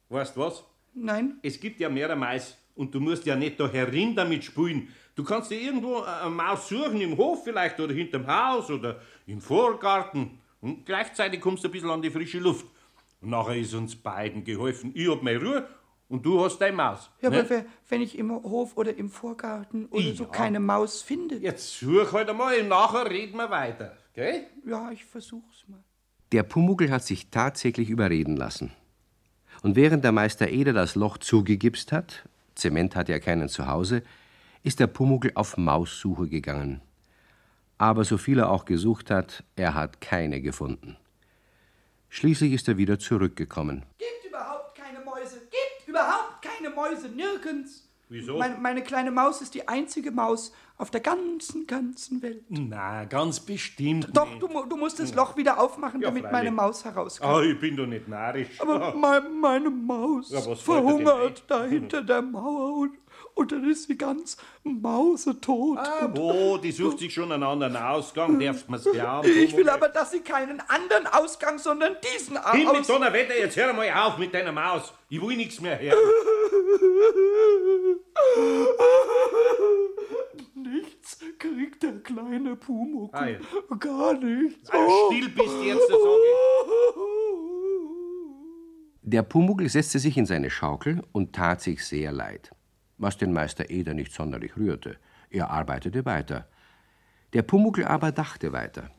weißt 0.09 0.35
was? 0.35 0.63
Nein? 0.95 1.37
Es 1.43 1.59
gibt 1.59 1.79
ja 1.79 1.89
mehrere 1.89 2.15
Mais 2.15 2.57
und 2.73 2.95
du 2.95 2.99
musst 2.99 3.27
ja 3.27 3.35
nicht 3.35 3.59
da 3.59 3.67
herin 3.69 4.15
damit 4.15 4.43
spielen. 4.43 4.87
Du 5.13 5.23
kannst 5.23 5.51
dir 5.51 5.61
irgendwo 5.61 6.01
eine 6.01 6.31
Maus 6.31 6.69
suchen, 6.69 6.99
im 7.01 7.15
Hof 7.17 7.43
vielleicht 7.43 7.79
oder 7.79 7.93
hinterm 7.93 8.25
Haus 8.25 8.71
oder 8.71 8.99
im 9.27 9.39
Vorgarten. 9.39 10.39
Und 10.59 10.87
gleichzeitig 10.87 11.39
kommst 11.39 11.63
du 11.63 11.67
ein 11.67 11.71
bisschen 11.71 11.91
an 11.91 12.01
die 12.01 12.09
frische 12.09 12.39
Luft. 12.39 12.65
Und 13.21 13.29
nachher 13.29 13.57
ist 13.57 13.75
uns 13.75 13.95
beiden 13.95 14.43
geholfen. 14.43 14.89
Ich 14.95 15.07
hab 15.07 15.21
meine 15.21 15.39
Ruhe 15.39 15.67
und 16.10 16.25
du 16.25 16.43
hast 16.43 16.60
deine 16.60 16.75
Maus. 16.75 17.10
Ja, 17.22 17.29
ne? 17.29 17.39
aber 17.41 17.65
wenn 17.89 18.01
ich 18.01 18.17
im 18.17 18.31
Hof 18.31 18.77
oder 18.77 18.95
im 18.95 19.10
Vorgarten 19.10 19.88
oder 19.88 20.13
so 20.13 20.24
Ja. 20.24 20.29
keine 20.29 20.60
Maus 20.60 21.01
finde. 21.01 21.36
Jetzt 21.38 21.79
such 21.79 22.13
halt 22.13 22.29
einmal 22.29 22.60
und 22.60 22.67
nachher 22.67 23.10
reden 23.10 23.38
wir 23.38 23.50
weiter. 23.50 23.98
Gell? 24.13 24.45
Ja, 24.65 24.91
ich 24.91 25.05
versuch's 25.05 25.63
mal. 25.67 25.83
Der 26.31 26.43
Pumuckl 26.43 26.89
hat 26.91 27.03
sich 27.03 27.29
tatsächlich 27.29 27.89
überreden 27.89 28.36
lassen. 28.36 28.72
Und 29.62 29.75
während 29.75 30.03
der 30.03 30.12
Meister 30.12 30.50
Eder 30.50 30.74
das 30.74 30.95
Loch 30.95 31.17
zugegipst 31.17 31.91
hat, 31.91 32.27
Zement 32.55 32.95
hat 32.95 33.10
ja 33.10 33.19
keinen 33.19 33.50
zu 33.50 33.67
Hause, 33.67 34.03
ist 34.63 34.79
der 34.79 34.88
Pumuckl 34.88 35.31
auf 35.36 35.57
Maussuche 35.57 36.27
gegangen. 36.27 36.81
Aber 37.77 38.03
so 38.03 38.17
viel 38.17 38.39
er 38.39 38.50
auch 38.50 38.65
gesucht 38.65 39.10
hat, 39.10 39.43
er 39.55 39.74
hat 39.74 40.00
keine 40.01 40.41
gefunden. 40.41 40.95
Schließlich 42.10 42.53
ist 42.53 42.67
er 42.67 42.77
wieder 42.77 43.00
zurückgekommen. 43.00 43.83
Gibt 43.98 44.25
überhaupt 44.27 44.75
keine 44.75 45.00
Mäuse. 45.03 45.39
Gibt 45.39 45.88
überhaupt 45.88 46.41
keine 46.41 46.62
Mäuse. 46.74 47.10
Nirgends. 47.10 47.89
Wieso? 48.10 48.38
Meine, 48.38 48.58
meine 48.58 48.84
kleine 48.84 49.10
Maus 49.12 49.42
ist 49.42 49.56
die 49.56 49.68
einzige 49.68 50.12
Maus 50.12 50.51
auf 50.77 50.92
der 50.92 51.01
ganzen, 51.01 51.65
ganzen 51.65 52.22
Welt. 52.22 52.44
Na, 52.50 53.06
ganz 53.06 53.39
bestimmt. 53.39 54.10
Doch, 54.15 54.30
nicht. 54.30 54.42
du, 54.42 54.48
du 54.48 54.75
musst 54.77 55.00
das 55.00 55.15
Loch 55.15 55.36
wieder 55.38 55.60
aufmachen, 55.60 56.01
Ja, 56.01 56.10
damit 56.10 56.24
freilich. 56.24 56.32
meine 56.44 56.51
Maus 56.51 56.84
herauskommt. 56.86 57.32
Ah, 57.32 57.42
ich 57.42 57.60
bin 57.60 57.75
doch 57.77 57.88
nicht 57.88 58.08
narrisch. 58.08 58.60
Aber 58.60 58.94
meine, 58.94 59.30
meine 59.30 59.70
Maus 59.70 60.30
Ja, 60.30 60.39
was 60.39 60.46
fällt 60.46 60.60
dir 60.60 60.74
denn 60.88 61.06
verhungert 61.06 61.44
da 61.48 61.63
hinter 61.65 62.01
der 62.03 62.22
Mauer 62.22 62.77
und, 62.80 62.92
und 63.35 63.51
dann 63.51 63.69
ist 63.69 63.87
sie 63.87 63.97
ganz 63.97 64.37
mausetot. 64.63 65.77
Ah, 65.79 66.09
wo, 66.13 66.57
die 66.57 66.71
sucht 66.71 66.99
sich 66.99 67.13
schon 67.13 67.31
einen 67.31 67.43
anderen 67.43 67.75
Ausgang, 67.75 68.39
darfst 68.39 68.69
mir's 68.69 68.83
glauben. 68.83 69.27
ich 69.27 69.55
will 69.55 69.69
aber, 69.69 69.89
dass 69.89 70.11
sie 70.11 70.21
keinen 70.21 70.59
anderen 70.61 71.07
Ausgang, 71.07 71.57
sondern 71.57 71.95
diesen 72.13 72.37
Hin 72.51 72.69
mit. 72.71 72.87
Donnerwetter, 72.87 73.37
jetzt 73.37 73.57
hör 73.57 73.73
mal 73.73 73.89
auf 73.91 74.17
mit 74.17 74.33
deiner 74.33 74.51
Maus. 74.51 74.93
Ich 75.09 75.21
will 75.21 75.35
nichts 75.37 75.59
mehr 75.61 75.79
hören. 75.79 75.97
Nichts 80.55 81.19
kriegt 81.39 81.83
der 81.83 81.99
kleine 81.99 82.55
Pumuckl. 82.55 83.15
Ah, 83.15 83.27
ja. 83.27 83.37
Gar 83.77 84.13
nichts. 84.13 84.69
Ah, 84.71 84.87
still 85.07 85.29
bist 85.29 85.53
du 85.53 85.63
jetzt, 85.63 85.87
sag 85.87 85.97
ich. 85.97 86.33
Der 89.01 89.23
Pumuckl 89.23 89.67
setzte 89.67 89.99
sich 89.99 90.17
in 90.17 90.25
seine 90.25 90.49
Schaukel 90.49 91.01
und 91.11 91.33
tat 91.33 91.61
sich 91.61 91.85
sehr 91.85 92.11
leid, 92.11 92.51
was 92.97 93.17
den 93.17 93.33
Meister 93.33 93.69
Eder 93.69 93.93
nicht 93.93 94.13
sonderlich 94.13 94.57
rührte. 94.57 94.97
Er 95.29 95.50
arbeitete 95.50 96.05
weiter. 96.05 96.47
Der 97.33 97.41
Pumuckl 97.41 97.83
aber 97.83 98.12
dachte 98.12 98.53
weiter. 98.53 98.89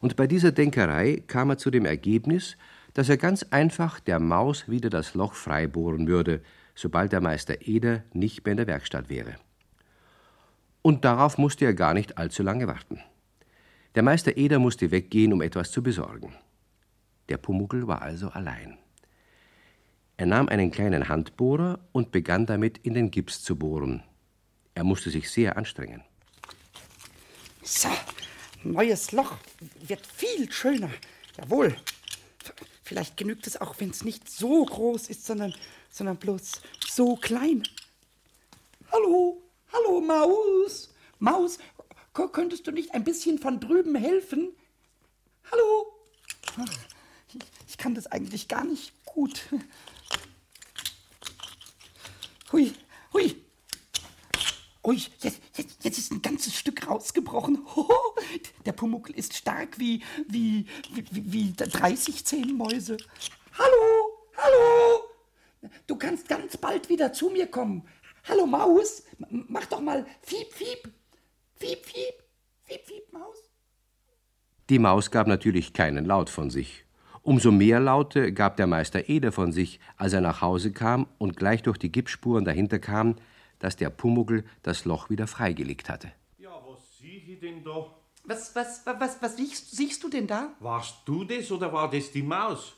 Und 0.00 0.16
bei 0.16 0.26
dieser 0.26 0.52
Denkerei 0.52 1.22
kam 1.26 1.50
er 1.50 1.58
zu 1.58 1.70
dem 1.70 1.84
Ergebnis, 1.84 2.56
dass 2.94 3.08
er 3.08 3.16
ganz 3.16 3.42
einfach 3.50 4.00
der 4.00 4.18
Maus 4.18 4.68
wieder 4.68 4.88
das 4.88 5.14
Loch 5.14 5.34
freibohren 5.34 6.06
würde, 6.06 6.42
sobald 6.74 7.12
der 7.12 7.20
Meister 7.20 7.66
Eder 7.66 8.02
nicht 8.12 8.44
mehr 8.44 8.52
in 8.52 8.58
der 8.58 8.66
Werkstatt 8.66 9.08
wäre. 9.08 9.34
Und 10.82 11.04
darauf 11.04 11.36
musste 11.36 11.64
er 11.64 11.74
gar 11.74 11.94
nicht 11.94 12.16
allzu 12.16 12.42
lange 12.42 12.66
warten. 12.68 13.00
Der 13.94 14.02
Meister 14.02 14.36
Eder 14.36 14.58
musste 14.58 14.90
weggehen, 14.90 15.32
um 15.32 15.42
etwas 15.42 15.72
zu 15.72 15.82
besorgen. 15.82 16.34
Der 17.28 17.38
Pumuckl 17.38 17.86
war 17.86 18.02
also 18.02 18.28
allein. 18.28 18.78
Er 20.18 20.26
nahm 20.26 20.48
einen 20.48 20.70
kleinen 20.70 21.08
Handbohrer 21.10 21.78
und 21.92 22.10
begann 22.10 22.46
damit 22.46 22.78
in 22.78 22.94
den 22.94 23.10
Gips 23.10 23.42
zu 23.42 23.56
bohren. 23.56 24.02
Er 24.74 24.82
musste 24.82 25.10
sich 25.10 25.30
sehr 25.30 25.58
anstrengen. 25.58 26.02
So, 27.62 27.90
neues 28.64 29.12
Loch 29.12 29.36
wird 29.86 30.06
viel 30.06 30.50
schöner. 30.50 30.90
Jawohl. 31.36 31.76
Vielleicht 32.82 33.16
genügt 33.16 33.46
es 33.46 33.60
auch, 33.60 33.74
wenn 33.78 33.90
es 33.90 34.04
nicht 34.04 34.30
so 34.30 34.64
groß 34.64 35.08
ist, 35.08 35.26
sondern, 35.26 35.52
sondern 35.90 36.16
bloß 36.16 36.62
so 36.88 37.16
klein. 37.16 37.64
Hallo, 38.92 39.42
hallo 39.72 40.00
Maus. 40.00 40.94
Maus, 41.18 41.58
könntest 42.14 42.66
du 42.66 42.70
nicht 42.70 42.94
ein 42.94 43.04
bisschen 43.04 43.38
von 43.38 43.60
drüben 43.60 43.96
helfen? 43.96 44.50
Hallo. 45.50 45.92
Ich, 47.28 47.40
ich 47.68 47.76
kann 47.76 47.94
das 47.94 48.06
eigentlich 48.06 48.48
gar 48.48 48.64
nicht 48.64 48.92
gut. 49.04 49.42
Hui, 52.52 52.72
hui. 53.12 53.42
Ui, 54.84 55.02
jetzt, 55.20 55.40
jetzt, 55.56 55.84
jetzt 55.84 55.98
ist 55.98 56.12
ein 56.12 56.22
ganzes 56.22 56.54
Stück 56.54 56.86
rausgebrochen. 56.86 57.66
Hoho, 57.74 58.14
der 58.64 58.72
Pumuckl 58.72 59.12
ist 59.12 59.34
stark 59.34 59.80
wie, 59.80 60.02
wie, 60.28 60.66
wie, 60.92 61.32
wie 61.32 61.52
30 61.52 62.24
Zehennmäuse. 62.24 62.96
Hallo, 63.58 64.28
hallo. 64.36 65.02
Du 65.88 65.96
kannst 65.96 66.28
ganz 66.28 66.56
bald 66.56 66.88
wieder 66.88 67.12
zu 67.12 67.30
mir 67.30 67.48
kommen. 67.48 67.82
Hallo 68.28 68.46
Maus, 68.46 69.02
mach 69.28 69.66
doch 69.66 69.80
mal 69.80 70.06
Fiep, 70.22 70.52
Fiep. 70.52 70.88
Fiep, 71.56 71.84
Fiep. 71.84 72.14
Fiep, 72.62 72.84
Fiep, 72.84 73.12
Maus. 73.12 73.38
Die 74.68 74.78
Maus 74.78 75.10
gab 75.10 75.26
natürlich 75.26 75.72
keinen 75.72 76.04
Laut 76.04 76.30
von 76.30 76.50
sich. 76.50 76.85
Umso 77.26 77.50
mehr 77.50 77.80
Laute 77.80 78.32
gab 78.32 78.56
der 78.56 78.68
Meister 78.68 79.08
Eder 79.08 79.32
von 79.32 79.50
sich, 79.50 79.80
als 79.96 80.12
er 80.12 80.20
nach 80.20 80.42
Hause 80.42 80.70
kam 80.70 81.08
und 81.18 81.36
gleich 81.36 81.60
durch 81.60 81.76
die 81.76 81.90
Gipsspuren 81.90 82.44
dahinter 82.44 82.78
kam, 82.78 83.16
dass 83.58 83.74
der 83.74 83.90
Pumuckl 83.90 84.44
das 84.62 84.84
Loch 84.84 85.10
wieder 85.10 85.26
freigelegt 85.26 85.88
hatte. 85.88 86.12
Ja, 86.38 86.52
was 86.64 86.98
sieh 87.00 87.16
ich 87.16 87.40
denn 87.40 87.64
da? 87.64 87.84
Was, 88.22 88.54
was, 88.54 88.86
was, 88.86 89.00
was, 89.00 89.20
was 89.20 89.36
siehst, 89.36 89.74
siehst 89.74 90.04
du 90.04 90.08
denn 90.08 90.28
da? 90.28 90.52
Warst 90.60 90.98
du 91.04 91.24
das 91.24 91.50
oder 91.50 91.72
war 91.72 91.90
das 91.90 92.12
die 92.12 92.22
Maus? 92.22 92.74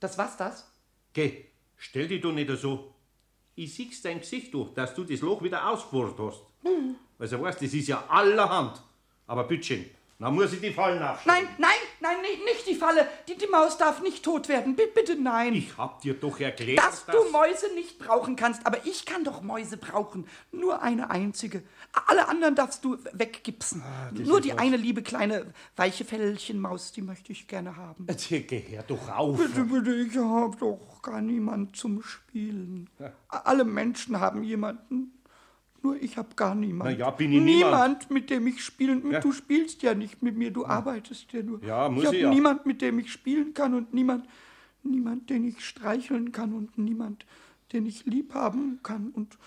Das 0.00 0.18
was 0.18 0.36
das? 0.36 0.70
Geh, 1.14 1.46
stell 1.78 2.08
dich 2.08 2.20
doch 2.20 2.34
nicht 2.34 2.50
so. 2.58 2.92
Ich 3.54 3.72
sieh's 3.74 4.02
dein 4.02 4.20
Gesicht 4.20 4.52
durch, 4.52 4.74
dass 4.74 4.94
du 4.94 5.02
das 5.04 5.22
Loch 5.22 5.42
wieder 5.42 5.66
ausgebohrt 5.66 6.18
hast. 6.18 6.42
Hm. 6.62 6.94
Also 7.18 7.40
weißt, 7.40 7.62
das 7.62 7.72
ist 7.72 7.88
ja 7.88 8.04
allerhand. 8.06 8.82
Aber 9.26 9.44
bitteschön, 9.44 9.86
dann 10.20 10.34
muss 10.34 10.52
ich 10.52 10.60
die 10.60 10.70
Fallen 10.70 11.00
nachstellen. 11.00 11.48
Nein, 11.58 11.70
nein, 11.70 11.70
nein, 12.00 12.20
nicht, 12.20 12.44
nicht 12.44 12.66
die 12.66 12.74
Falle. 12.74 13.08
Die, 13.26 13.38
die 13.38 13.46
Maus 13.46 13.78
darf 13.78 14.02
nicht 14.02 14.22
tot 14.22 14.48
werden. 14.48 14.76
Bitte, 14.76 14.92
bitte 14.94 15.16
nein. 15.16 15.54
Ich 15.54 15.78
hab 15.78 16.02
dir 16.02 16.12
doch 16.12 16.38
erklärt, 16.38 16.78
dass 16.78 17.06
du 17.06 17.30
Mäuse 17.32 17.72
nicht 17.74 17.98
brauchen 17.98 18.36
kannst, 18.36 18.66
aber 18.66 18.84
ich 18.84 19.06
kann 19.06 19.24
doch 19.24 19.40
Mäuse 19.40 19.78
brauchen. 19.78 20.26
Nur 20.52 20.82
eine 20.82 21.10
einzige. 21.10 21.62
Alle 22.06 22.28
anderen 22.28 22.54
darfst 22.54 22.84
du 22.84 22.98
weggipsen. 23.12 23.82
Nur 24.12 24.42
die 24.42 24.52
eine 24.52 24.76
liebe 24.76 25.02
kleine 25.02 25.54
weiche 25.76 26.04
Fellchenmaus, 26.04 26.92
die 26.92 27.02
möchte 27.02 27.32
ich 27.32 27.48
gerne 27.48 27.76
haben. 27.76 28.06
Jetzt 28.06 28.24
hier, 28.24 28.42
geh 28.42 28.60
her 28.60 28.84
doch 28.86 29.08
auf. 29.08 29.38
Bitte, 29.38 29.64
bitte, 29.64 29.94
ich 29.94 30.16
habe 30.18 30.54
doch 30.58 31.00
gar 31.00 31.22
niemand 31.22 31.76
zum 31.76 32.02
Spielen. 32.02 32.90
Alle 33.28 33.64
Menschen 33.64 34.20
haben 34.20 34.42
jemanden. 34.42 35.19
Nur 35.82 35.96
ich 35.96 36.16
habe 36.18 36.28
gar 36.36 36.54
niemanden. 36.54 36.94
Na 36.94 36.98
ja, 36.98 37.10
bin 37.10 37.32
ich 37.32 37.40
niemand. 37.40 37.72
Niemand, 37.72 38.10
mit 38.10 38.30
dem 38.30 38.46
ich 38.46 38.62
spielen. 38.62 39.02
Du 39.22 39.32
spielst 39.32 39.82
ja 39.82 39.94
nicht 39.94 40.22
mit 40.22 40.36
mir, 40.36 40.50
du 40.50 40.66
arbeitest 40.66 41.32
ja 41.32 41.42
nur. 41.42 41.62
Ja, 41.64 41.88
muss 41.88 42.02
ich 42.02 42.08
habe 42.08 42.18
ja. 42.18 42.30
niemand, 42.30 42.66
mit 42.66 42.82
dem 42.82 42.98
ich 42.98 43.10
spielen 43.10 43.54
kann 43.54 43.74
und 43.74 43.94
niemand, 43.94 44.26
niemand, 44.82 45.30
den 45.30 45.48
ich 45.48 45.64
streicheln 45.64 46.32
kann 46.32 46.52
und 46.52 46.76
niemand, 46.76 47.24
den 47.72 47.86
ich 47.86 48.04
lieb 48.04 48.34
haben 48.34 48.80
kann 48.82 49.10
und 49.14 49.38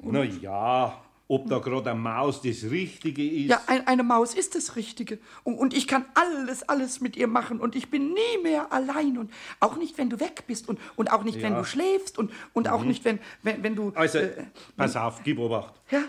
Na 0.00 0.24
ja, 0.24 1.00
ob 1.28 1.48
da 1.48 1.58
gerade 1.58 1.90
eine 1.90 1.98
Maus 1.98 2.40
das 2.42 2.70
Richtige 2.70 3.28
ist. 3.28 3.48
Ja, 3.50 3.60
ein, 3.66 3.86
eine 3.86 4.02
Maus 4.04 4.34
ist 4.34 4.54
das 4.54 4.76
Richtige. 4.76 5.18
Und, 5.42 5.58
und 5.58 5.74
ich 5.74 5.88
kann 5.88 6.04
alles, 6.14 6.62
alles 6.68 7.00
mit 7.00 7.16
ihr 7.16 7.26
machen. 7.26 7.58
Und 7.60 7.74
ich 7.74 7.90
bin 7.90 8.12
nie 8.12 8.42
mehr 8.42 8.72
allein. 8.72 9.18
Und 9.18 9.32
auch 9.58 9.76
nicht, 9.76 9.98
wenn 9.98 10.08
du 10.08 10.20
weg 10.20 10.44
bist. 10.46 10.68
Und, 10.68 10.78
und 10.94 11.10
auch 11.12 11.24
nicht, 11.24 11.42
wenn 11.42 11.52
Ja. 11.54 11.58
du 11.58 11.64
schläfst. 11.64 12.16
Und, 12.18 12.32
und 12.52 12.68
auch 12.68 12.82
nicht, 12.84 13.04
wenn, 13.04 13.18
wenn, 13.42 13.62
wenn 13.62 13.74
du. 13.74 13.92
Also, 13.96 14.18
äh, 14.18 14.44
pass 14.76 14.94
auf, 14.96 15.22
gib 15.24 15.38
Obacht. 15.38 15.74
ja, 15.90 16.02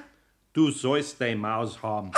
Du 0.54 0.72
sollst 0.72 1.20
deine 1.22 1.36
Maus 1.36 1.82
haben. 1.84 2.12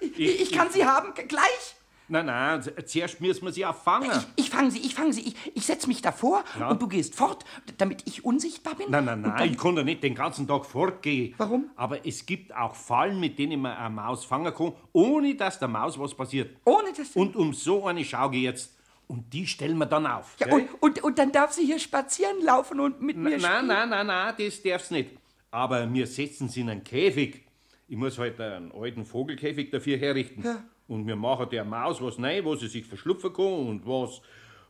ich, 0.00 0.18
ich 0.42 0.52
kann 0.52 0.70
sie 0.70 0.84
haben, 0.84 1.12
gleich. 1.28 1.76
Nein, 2.10 2.26
nein, 2.26 2.60
zuerst 2.86 3.20
müssen 3.20 3.44
wir 3.44 3.52
sie 3.52 3.64
auch 3.64 3.74
fangen. 3.74 4.10
Ich, 4.36 4.46
ich 4.46 4.50
fange 4.50 4.70
sie, 4.72 4.80
ich 4.80 4.94
fange 4.94 5.12
sie. 5.12 5.20
Ich, 5.28 5.34
ich 5.54 5.64
setze 5.64 5.86
mich 5.86 6.02
davor 6.02 6.42
und 6.68 6.82
du 6.82 6.88
gehst 6.88 7.14
fort, 7.14 7.44
damit 7.78 8.02
ich 8.06 8.24
unsichtbar 8.24 8.74
bin. 8.74 8.90
Nein, 8.90 9.04
nein, 9.04 9.20
nein, 9.20 9.50
ich 9.52 9.56
kann 9.56 9.76
doch 9.76 9.84
nicht 9.84 10.02
den 10.02 10.16
ganzen 10.16 10.48
Tag 10.48 10.66
fortgehen. 10.66 11.34
Warum? 11.38 11.70
Aber 11.76 12.04
es 12.04 12.26
gibt 12.26 12.52
auch 12.54 12.74
Fallen, 12.74 13.20
mit 13.20 13.38
denen 13.38 13.60
man 13.60 13.76
eine 13.76 13.94
Maus 13.94 14.24
fangen 14.24 14.52
kann, 14.52 14.72
ohne 14.92 15.36
dass 15.36 15.58
der 15.60 15.68
Maus 15.68 15.98
was 15.98 16.12
passiert. 16.14 16.56
Ohne 16.64 16.92
dass... 16.96 17.14
Und 17.14 17.36
um 17.36 17.54
so 17.54 17.86
eine 17.86 18.04
schau 18.04 18.30
ich 18.32 18.42
jetzt. 18.42 18.76
Und 19.06 19.32
die 19.32 19.46
stellen 19.46 19.78
wir 19.78 19.86
dann 19.86 20.06
auf. 20.06 20.36
ja, 20.38 20.52
und, 20.52 20.68
und, 20.80 21.02
und 21.02 21.18
dann 21.18 21.32
darf 21.32 21.52
sie 21.52 21.64
hier 21.64 21.78
spazieren 21.78 22.42
laufen 22.44 22.78
und 22.80 23.00
mit 23.02 23.16
mir 23.16 23.30
Nein, 23.30 23.40
spielen. 23.40 23.66
nein, 23.66 23.88
nein, 23.88 24.06
nein, 24.06 24.34
das 24.38 24.62
darf's 24.62 24.90
nicht. 24.90 25.10
Aber 25.50 25.92
wir 25.92 26.06
setzen 26.06 26.48
sie 26.48 26.60
in 26.60 26.70
einen 26.70 26.84
Käfig. 26.84 27.44
Ich 27.88 27.96
muss 27.96 28.18
halt 28.18 28.40
einen 28.40 28.70
alten 28.72 29.04
Vogelkäfig 29.04 29.70
dafür 29.70 29.96
herrichten. 29.96 30.42
Ja. 30.44 30.62
Und 30.90 31.06
wir 31.06 31.14
machen 31.14 31.48
der 31.48 31.64
Maus 31.64 32.02
was 32.02 32.20
rein, 32.20 32.44
wo 32.44 32.56
sie 32.56 32.66
sich 32.66 32.84
verschlupfen 32.84 33.32
kann 33.32 33.68
und 33.68 33.86
was, 33.86 34.20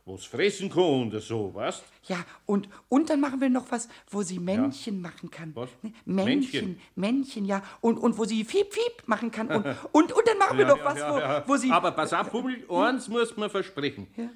was 0.05 0.23
fressen 0.23 0.69
kann 0.69 0.83
und 1.11 1.19
so, 1.19 1.51
weißt 1.51 1.83
Ja, 2.09 2.17
und, 2.45 2.69
und 2.89 3.09
dann 3.09 3.19
machen 3.19 3.41
wir 3.41 3.49
noch 3.49 3.71
was, 3.71 3.89
wo 4.07 4.21
sie 4.21 4.37
Männchen 4.37 5.01
machen 5.01 5.31
kann. 5.31 5.51
Was? 5.55 5.71
Ne? 5.81 5.91
Männchen, 6.05 6.25
Männchen? 6.25 6.79
Männchen, 6.93 7.45
ja. 7.45 7.63
Und, 7.81 7.97
und 7.97 8.19
wo 8.19 8.25
sie 8.25 8.43
Fiep, 8.43 8.71
Fiep 8.71 9.07
machen 9.07 9.31
kann. 9.31 9.47
Und, 9.47 9.65
und, 9.93 10.13
und 10.13 10.27
dann 10.27 10.37
machen 10.37 10.59
wir 10.59 10.67
noch 10.67 10.85
was, 10.85 10.99
wo, 10.99 11.53
wo 11.53 11.57
sie... 11.57 11.71
Aber 11.71 11.89
pass 11.89 12.13
auf, 12.13 12.29
Bubel, 12.29 12.65
eins 12.69 13.07
muss 13.07 13.35
man 13.35 13.49
versprechen. 13.49 14.05
Ja. 14.15 14.29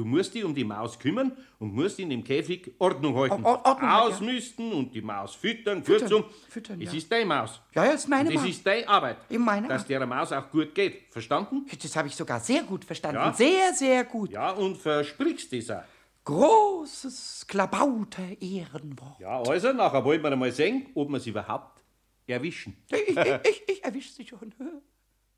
Du 0.00 0.06
musst 0.06 0.32
dich 0.34 0.42
um 0.42 0.54
die 0.54 0.64
Maus 0.64 0.98
kümmern 0.98 1.36
und 1.58 1.74
musst 1.74 1.98
in 1.98 2.08
dem 2.08 2.24
Käfig 2.24 2.72
Ordnung 2.78 3.14
halten. 3.16 3.44
Or- 3.44 3.56
Ordnung 3.66 3.66
halten, 3.66 3.84
ja. 3.84 4.00
Ausmisten 4.00 4.72
und 4.72 4.94
die 4.94 5.02
Maus 5.02 5.34
füttern. 5.34 5.84
Füttern, 5.84 6.08
Kurzum, 6.08 6.24
füttern, 6.48 6.80
es 6.80 6.90
ja. 6.92 6.96
ist 6.96 7.12
deine 7.12 7.26
Maus. 7.26 7.60
Ja, 7.74 7.84
ja, 7.84 7.90
ist 7.90 8.08
meine 8.08 8.30
Und 8.30 8.34
das 8.36 8.42
Maus. 8.44 8.50
ist 8.50 8.66
deine 8.66 8.88
Arbeit. 8.88 9.18
Ja, 9.28 9.38
meine 9.38 9.68
dass 9.68 9.86
der 9.86 10.06
Maus 10.06 10.32
auch 10.32 10.50
gut 10.50 10.74
geht. 10.74 11.02
Verstanden? 11.10 11.66
Das 11.82 11.94
habe 11.96 12.08
ich 12.08 12.16
sogar 12.16 12.40
sehr 12.40 12.62
gut 12.62 12.86
verstanden. 12.86 13.18
Ja. 13.18 13.34
Sehr, 13.34 13.74
sehr 13.74 14.04
gut. 14.04 14.30
Ja, 14.30 14.52
und 14.52 14.78
versprichst 14.78 15.52
das 15.52 15.70
auch. 15.70 15.82
Großes 16.24 17.44
Klabauter 17.46 18.40
Ehrenwort. 18.40 19.20
Ja, 19.20 19.42
also, 19.42 19.74
nachher 19.74 20.02
wollen 20.02 20.22
wir 20.22 20.34
mal 20.34 20.50
sehen, 20.50 20.86
ob 20.94 21.10
wir 21.10 21.20
sie 21.20 21.28
überhaupt 21.28 21.82
erwischen. 22.26 22.74
Ich, 22.90 23.08
ich, 23.10 23.18
ich, 23.18 23.62
ich 23.68 23.84
erwische 23.84 24.14
sie 24.14 24.26
schon. 24.26 24.54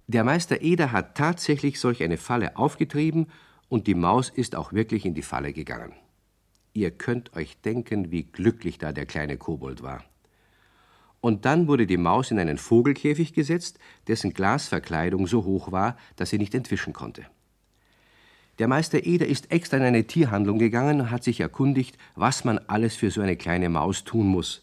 Der 0.07 0.23
Meister 0.23 0.63
Eder 0.63 0.93
hat 0.93 1.17
tatsächlich 1.17 1.81
solch 1.81 2.01
eine 2.05 2.17
Falle 2.17 2.57
aufgetrieben 2.57 3.27
und 3.73 3.87
die 3.87 3.95
Maus 3.95 4.29
ist 4.29 4.55
auch 4.55 4.75
wirklich 4.75 5.07
in 5.07 5.15
die 5.15 5.23
Falle 5.23 5.55
gegangen. 5.55 5.95
Ihr 6.75 6.91
könnt 6.91 7.35
euch 7.35 7.59
denken, 7.63 8.11
wie 8.11 8.25
glücklich 8.25 8.77
da 8.77 8.93
der 8.93 9.07
kleine 9.07 9.39
Kobold 9.39 9.83
war. 9.83 10.05
Und 11.23 11.47
dann 11.47 11.69
wurde 11.69 11.87
die 11.87 11.97
Maus 11.97 12.31
in 12.31 12.39
einen 12.39 12.59
Vogelkäfig 12.59 13.33
gesetzt, 13.33 13.79
dessen 14.09 14.35
Glasverkleidung 14.35 15.27
so 15.27 15.45
hoch 15.45 15.73
war, 15.73 15.97
dass 16.17 16.29
sie 16.29 16.37
nicht 16.37 16.55
entwischen 16.55 16.93
konnte. 16.93 17.25
Der 18.59 18.69
Meister 18.69 19.07
Eder 19.07 19.27
ist 19.27 19.51
extra 19.51 19.79
in 19.79 19.85
eine 19.85 20.07
Tierhandlung 20.07 20.59
gegangen 20.59 21.01
und 21.01 21.11
hat 21.11 21.25
sich 21.25 21.41
erkundigt, 21.41 21.97
was 22.15 22.45
man 22.45 22.59
alles 22.59 22.95
für 22.95 23.11
so 23.11 23.23
eine 23.23 23.37
kleine 23.37 23.71
Maus 23.71 24.05
tun 24.05 24.27
muss. 24.27 24.61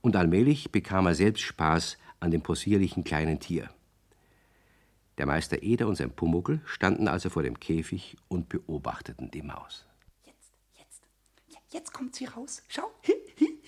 Und 0.00 0.16
allmählich 0.16 0.72
bekam 0.72 1.06
er 1.06 1.14
selbst 1.14 1.42
Spaß 1.42 1.98
an 2.18 2.32
dem 2.32 2.42
possierlichen 2.42 3.04
kleinen 3.04 3.38
Tier. 3.38 3.70
Der 5.20 5.26
Meister 5.26 5.62
Eder 5.62 5.86
und 5.86 5.96
sein 5.96 6.10
Pumuckel 6.10 6.62
standen 6.64 7.06
also 7.06 7.28
vor 7.28 7.42
dem 7.42 7.60
Käfig 7.60 8.16
und 8.28 8.48
beobachteten 8.48 9.30
die 9.30 9.42
Maus. 9.42 9.84
Jetzt, 10.24 10.54
jetzt, 10.78 11.02
jetzt 11.74 11.92
kommt 11.92 12.16
sie 12.16 12.24
raus. 12.24 12.62
Schau, 12.68 12.90
wie, 13.02 13.60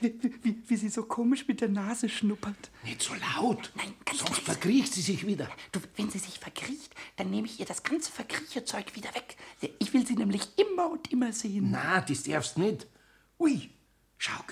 wie, 0.00 0.44
wie, 0.44 0.62
wie 0.68 0.76
sie 0.76 0.90
so 0.90 1.04
komisch 1.04 1.48
mit 1.48 1.62
der 1.62 1.70
Nase 1.70 2.10
schnuppert. 2.10 2.70
Nicht 2.84 3.00
so 3.00 3.14
laut, 3.14 3.72
Nein, 3.76 3.94
ganz 4.04 4.18
sonst 4.18 4.30
leise. 4.32 4.42
verkriecht 4.42 4.92
sie 4.92 5.00
sich 5.00 5.26
wieder. 5.26 5.48
Du, 5.72 5.80
wenn 5.96 6.10
sie 6.10 6.18
sich 6.18 6.38
verkriecht, 6.38 6.94
dann 7.16 7.30
nehme 7.30 7.46
ich 7.46 7.58
ihr 7.58 7.64
das 7.64 7.82
ganze 7.84 8.12
Verkriecherzeug 8.12 8.94
wieder 8.94 9.08
weg. 9.14 9.38
Ich 9.78 9.94
will 9.94 10.06
sie 10.06 10.14
nämlich 10.14 10.58
immer 10.58 10.90
und 10.90 11.10
immer 11.10 11.32
sehen. 11.32 11.70
Na, 11.70 12.02
das 12.02 12.24
darfst 12.24 12.58
nicht. 12.58 12.86
Ui, 13.38 13.70
schau, 14.18 14.42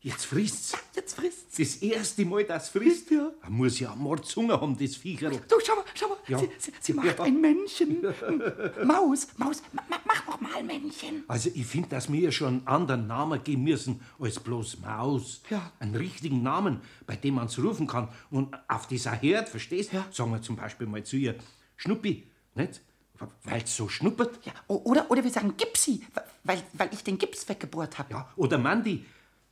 jetzt 0.00 0.24
frisst's. 0.26 0.76
Jetzt 0.94 1.14
frisst 1.16 1.54
sie. 1.54 1.64
Das 1.64 1.76
erste 1.76 2.24
Mal, 2.24 2.44
dass 2.44 2.68
frisst. 2.68 3.10
Ja. 3.10 3.30
Er 3.42 3.50
muss 3.50 3.78
ja 3.80 3.94
Mordshunger 3.94 4.60
haben, 4.60 4.76
das 4.78 4.96
Viecherl. 4.96 5.32
Du, 5.48 5.56
schau 5.64 5.76
mal, 5.76 5.84
schau 5.94 6.08
mal. 6.08 6.16
Ja. 6.28 6.38
Sie, 6.38 6.48
sie, 6.58 6.72
sie 6.80 6.92
macht 6.92 7.18
Ja. 7.18 7.24
ein 7.24 7.40
Männchen. 7.40 8.02
Maus, 8.84 9.28
Maus, 9.36 9.62
ma, 9.72 9.82
ma, 9.88 9.96
mach 10.06 10.26
noch 10.26 10.40
mal 10.40 10.62
Männchen. 10.62 11.24
Also 11.28 11.50
ich 11.54 11.66
finde, 11.66 11.88
dass 11.90 12.10
wir 12.10 12.20
ihr 12.20 12.32
schon 12.32 12.48
einen 12.48 12.66
anderen 12.66 13.06
Namen 13.06 13.42
geben 13.42 13.64
müssen 13.64 14.00
als 14.18 14.38
bloß 14.40 14.78
Maus. 14.80 15.42
Ja. 15.50 15.72
Einen 15.80 15.96
richtigen 15.96 16.42
Namen, 16.42 16.80
bei 17.06 17.16
dem 17.16 17.34
man 17.34 17.46
es 17.46 17.58
rufen 17.58 17.86
kann. 17.86 18.08
Und 18.30 18.56
auf 18.68 18.86
dieser 18.86 19.12
Herd, 19.12 19.48
verstehst 19.48 19.92
Ja. 19.92 20.06
Sagen 20.12 20.30
wir 20.32 20.42
zum 20.42 20.56
Beispiel 20.56 20.86
mal 20.86 21.02
zu 21.04 21.16
ihr, 21.16 21.36
Schnuppi, 21.76 22.30
nicht? 22.54 22.80
Weil 23.44 23.62
es 23.62 23.74
so 23.74 23.88
schnuppert. 23.88 24.38
Ja, 24.44 24.52
oder, 24.68 25.10
oder 25.10 25.24
wir 25.24 25.30
sagen 25.30 25.54
Gipsi, 25.56 26.04
weil, 26.44 26.62
weil 26.74 26.90
ich 26.92 27.02
den 27.02 27.16
Gips 27.16 27.48
weggebohrt 27.48 27.96
habe. 27.98 28.12
Ja. 28.12 28.28
Oder 28.36 28.58
Mandi, 28.58 29.06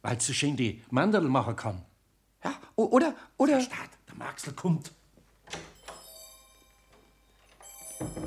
weil 0.04 0.18
es 0.18 0.26
so 0.26 0.34
schön 0.34 0.54
die 0.54 0.84
Mandel 0.90 1.22
machen 1.22 1.56
kann. 1.56 1.82
Ja, 2.44 2.54
oder, 2.76 3.14
oder. 3.38 3.58
Start, 3.60 3.88
der 4.06 4.16
Maxel 4.16 4.52
kommt. 4.52 4.92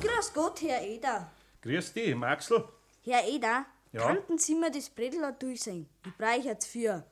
Grüß 0.01 0.33
Gott, 0.33 0.59
Herr 0.63 0.81
Eder. 0.81 1.29
Grüß 1.61 1.93
dich, 1.93 2.15
Maxel. 2.15 2.67
Herr 3.03 3.27
Eder, 3.27 3.65
Ja? 3.91 4.07
könnten 4.07 4.39
Sie 4.39 4.55
mir 4.55 4.71
das 4.71 4.89
Bredel 4.89 5.23
auch 5.23 5.37
durchsehen? 5.37 5.87
Ich 6.05 6.17
brauche 6.17 6.39
jetzt 6.41 6.65
für. 6.67 7.03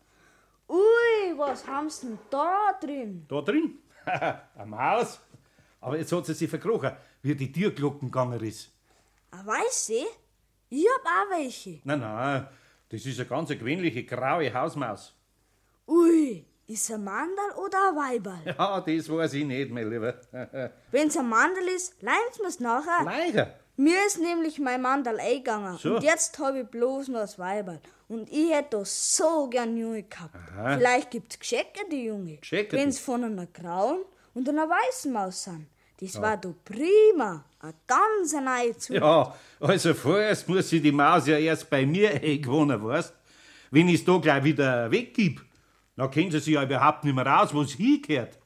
Ui, 0.68 1.38
was 1.38 1.68
haben 1.68 1.90
Sie 1.92 2.08
denn 2.08 2.20
da 2.32 2.74
drin? 2.82 3.26
Da 3.28 3.42
drin? 3.42 3.78
Eine 4.06 4.66
Maus. 4.66 5.20
Aber 5.80 6.00
jetzt 6.00 6.12
hat 6.12 6.26
sie 6.26 6.34
sich 6.34 6.50
verkrochen, 6.50 6.92
wie 7.22 7.36
die 7.36 7.52
Türglocken 7.52 8.10
gegangen 8.10 8.44
ist. 8.44 8.72
Ah, 9.30 9.46
weiß 9.46 9.86
sie? 9.86 10.06
Ich 10.70 10.88
hab 10.88 11.06
auch 11.06 11.30
welche. 11.38 11.82
Nein, 11.84 12.00
nein, 12.00 12.48
das 12.90 13.06
ist 13.06 13.20
eine 13.20 13.28
ganz 13.28 13.50
gewöhnliche 13.50 14.04
graue 14.06 14.54
Hausmaus. 14.54 15.14
Ui, 15.88 16.46
ist 16.68 16.92
ein 16.92 17.04
Mandel 17.04 17.52
oder 17.64 17.90
ein 17.90 17.96
Weiberl? 17.96 18.40
Ja, 18.58 18.82
das 18.82 19.10
weiß 19.10 19.34
ich 19.34 19.46
nicht, 19.46 19.72
mein 19.72 19.90
Lieber. 19.90 20.16
Wenn's 20.92 21.18
ein 21.18 21.30
Mandel 21.30 21.68
ist, 21.68 21.96
Sie 22.00 22.42
mir's 22.42 22.60
nachher. 22.60 23.04
Leider. 23.04 23.60
Mir 23.78 23.98
ist 24.08 24.20
nämlich 24.22 24.58
mein 24.60 24.82
Mandel 24.82 25.20
eingegangen 25.20 25.78
So. 25.78 25.96
und 25.96 26.04
jetzt 26.04 26.40
hab 26.40 26.56
ich 26.56 26.66
bloß 26.68 27.10
noch 27.10 27.20
das 27.20 27.38
Weiberl. 27.38 27.82
Und 28.08 28.30
ich 28.32 28.52
hätte 28.52 28.78
das 28.78 29.18
so 29.18 29.50
gern 29.50 29.76
Junge 29.76 30.04
gehabt. 30.04 30.36
Vielleicht 30.78 31.12
gibt's 31.12 31.38
Geschenke, 31.38 31.82
die 31.92 32.06
Junge. 32.06 32.38
Gescheckerte? 32.38 32.78
Wenn's 32.78 33.00
von 33.00 33.24
einer 33.24 33.48
grauen 33.48 34.04
und 34.34 34.48
einer 34.48 34.70
weißen 34.70 35.12
Maus 35.12 35.44
sind. 35.44 35.68
Das 36.00 36.22
war 36.22 36.38
doch 36.38 36.56
prima. 36.64 37.46
Eine 37.60 37.74
ganz 37.88 38.34
neue 38.34 38.78
Zukunft. 38.78 39.02
Ja, 39.02 39.36
also 39.60 39.94
vorerst 39.94 40.48
muss 40.50 40.70
sie 40.70 40.82
die 40.82 40.92
Maus 40.92 41.28
ja 41.28 41.38
erst 41.38 41.70
bei 41.70 41.86
mir 41.86 42.12
eingewohnen, 42.12 42.84
weißt 42.84 43.14
Wenn 43.72 43.88
ich's 43.90 44.04
da 44.04 44.18
gleich 44.18 44.44
wieder 44.44 44.92
weggib, 44.92 45.42
dann 45.96 46.12
kennt 46.12 46.34
sie 46.34 46.40
sich 46.40 46.54
ja 46.54 46.64
überhaupt 46.64 47.04
nicht 47.06 47.16
mehr 47.16 47.26
raus, 47.26 47.54
wo 47.54 47.62
es 47.62 47.72
hingehört. 47.74 48.38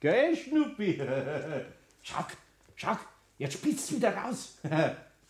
Gell, 0.00 0.36
Schnuppi? 0.36 1.00
schau, 2.02 2.24
schau, 2.74 2.96
jetzt 3.38 3.54
spitzt 3.54 3.94
wieder 3.94 4.14
raus. 4.16 4.58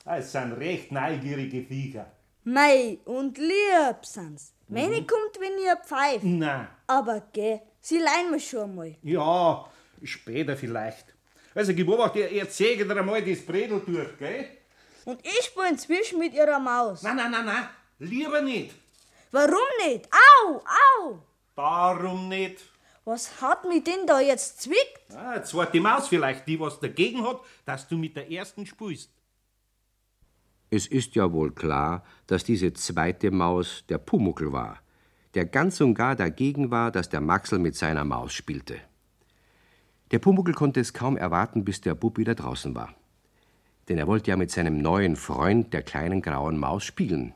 Das 0.05 0.31
sind 0.31 0.53
recht 0.53 0.93
neugierige 0.93 1.65
Viecher. 1.65 2.07
Mei, 2.45 2.99
und 3.07 3.37
lieb 3.39 4.05
sind's. 4.05 4.53
Wenn 4.69 4.93
ich 4.93 5.05
kommt, 5.09 5.41
wenn 5.41 5.59
ihr 5.59 5.77
pfeift. 5.85 6.23
Na, 6.23 6.69
Aber 6.87 7.23
geh, 7.33 7.59
sie 7.81 7.99
leihen 7.99 8.31
mir 8.31 8.39
schon 8.39 8.73
mal. 8.77 8.95
ja, 9.03 9.69
später 10.05 10.57
vielleicht. 10.57 11.16
Also, 11.57 11.73
gib 11.73 11.89
Obacht, 11.89 12.17
ihr, 12.17 12.31
ihr 12.31 12.45
säget 12.45 12.87
dir 12.87 12.97
einmal 12.99 13.23
das 13.25 13.41
Bredel 13.41 13.81
durch, 13.81 14.19
gell? 14.19 14.45
Und 15.07 15.25
ich 15.25 15.47
spiel 15.47 15.65
inzwischen 15.71 16.19
mit 16.19 16.35
ihrer 16.35 16.61
Maus. 16.61 17.03
Nein, 17.03 17.17
nein, 17.17 17.31
nein, 17.31 17.47
nein, 17.47 17.69
lieber 17.99 18.43
nicht. 18.43 18.75
Warum 19.33 19.69
nicht? 19.87 20.07
Au, 20.13 20.57
au! 20.59 21.19
Darum 21.55 22.29
nicht. 22.29 22.63
Was 23.07 23.41
hat 23.41 23.65
mich 23.65 23.85
denn 23.85 24.07
da 24.07 24.21
jetzt 24.21 24.61
zwickt? 24.61 25.15
Ah, 25.15 25.31
eine 25.31 25.45
zweite 25.45 25.81
Maus 25.81 26.09
vielleicht, 26.09 26.47
die 26.47 26.61
was 26.61 26.79
dagegen 26.79 27.27
hat, 27.27 27.41
dass 27.65 27.89
du 27.89 27.97
mit 27.97 28.17
der 28.17 28.31
ersten 28.31 28.67
spielst. 28.67 29.11
Es 30.69 30.87
ist 30.87 31.15
ja 31.15 31.33
wohl 31.33 31.53
klar, 31.53 32.05
dass 32.27 32.45
diese 32.45 32.75
zweite 32.75 33.31
Maus 33.31 33.85
der 33.89 33.99
Pumuckel 33.99 34.53
war, 34.53 34.81
der 35.35 35.47
ganz 35.47 35.81
und 35.81 35.95
gar 35.95 36.17
dagegen 36.17 36.71
war, 36.71 36.91
dass 36.91 37.09
der 37.09 37.23
Maxel 37.23 37.61
mit 37.61 37.77
seiner 37.77 38.05
Maus 38.05 38.35
spielte. 38.35 38.79
Der 40.13 40.21
Pumuckel 40.21 40.55
konnte 40.55 40.81
es 40.81 40.93
kaum 40.93 41.17
erwarten, 41.17 41.65
bis 41.65 41.81
der 41.81 41.95
Bub 41.95 42.19
wieder 42.19 42.35
draußen 42.35 42.75
war. 42.75 42.95
Denn 43.89 43.99
er 43.99 44.07
wollte 44.07 44.31
ja 44.31 44.37
mit 44.37 44.51
seinem 44.51 44.79
neuen 44.79 45.17
Freund, 45.17 45.73
der 45.73 45.83
kleinen 45.83 46.23
grauen 46.23 46.59
Maus, 46.59 46.85
spielen. 46.85 47.35